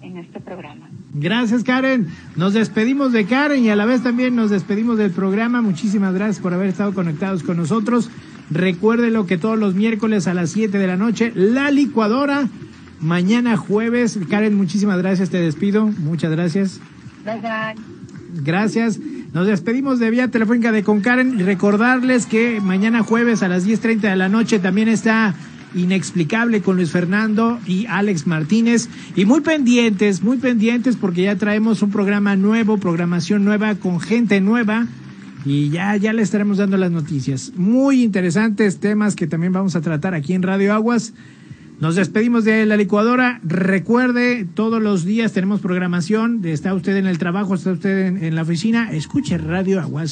[0.00, 0.88] en este programa.
[1.14, 2.08] Gracias, Karen.
[2.36, 5.62] Nos despedimos de Karen y a la vez también nos despedimos del programa.
[5.62, 8.10] Muchísimas gracias por haber estado conectados con nosotros.
[8.50, 12.48] Recuérdelo que todos los miércoles a las 7 de la noche, la licuadora.
[13.00, 14.18] Mañana jueves.
[14.28, 15.30] Karen, muchísimas gracias.
[15.30, 15.86] Te despido.
[15.86, 16.80] Muchas gracias.
[18.42, 18.98] Gracias.
[19.32, 23.66] Nos despedimos de vía telefónica de con Karen y recordarles que mañana jueves a las
[23.66, 25.34] 10.30 de la noche también está
[25.74, 28.88] inexplicable con Luis Fernando y Alex Martínez.
[29.16, 34.40] Y muy pendientes, muy pendientes porque ya traemos un programa nuevo, programación nueva con gente
[34.40, 34.86] nueva.
[35.44, 37.52] Y ya, ya le estaremos dando las noticias.
[37.56, 41.14] Muy interesantes temas que también vamos a tratar aquí en Radio Aguas.
[41.80, 43.40] Nos despedimos de la licuadora.
[43.44, 46.40] Recuerde, todos los días tenemos programación.
[46.44, 48.90] Está usted en el trabajo, está usted en, en la oficina.
[48.92, 50.10] Escuche Radio Aguas.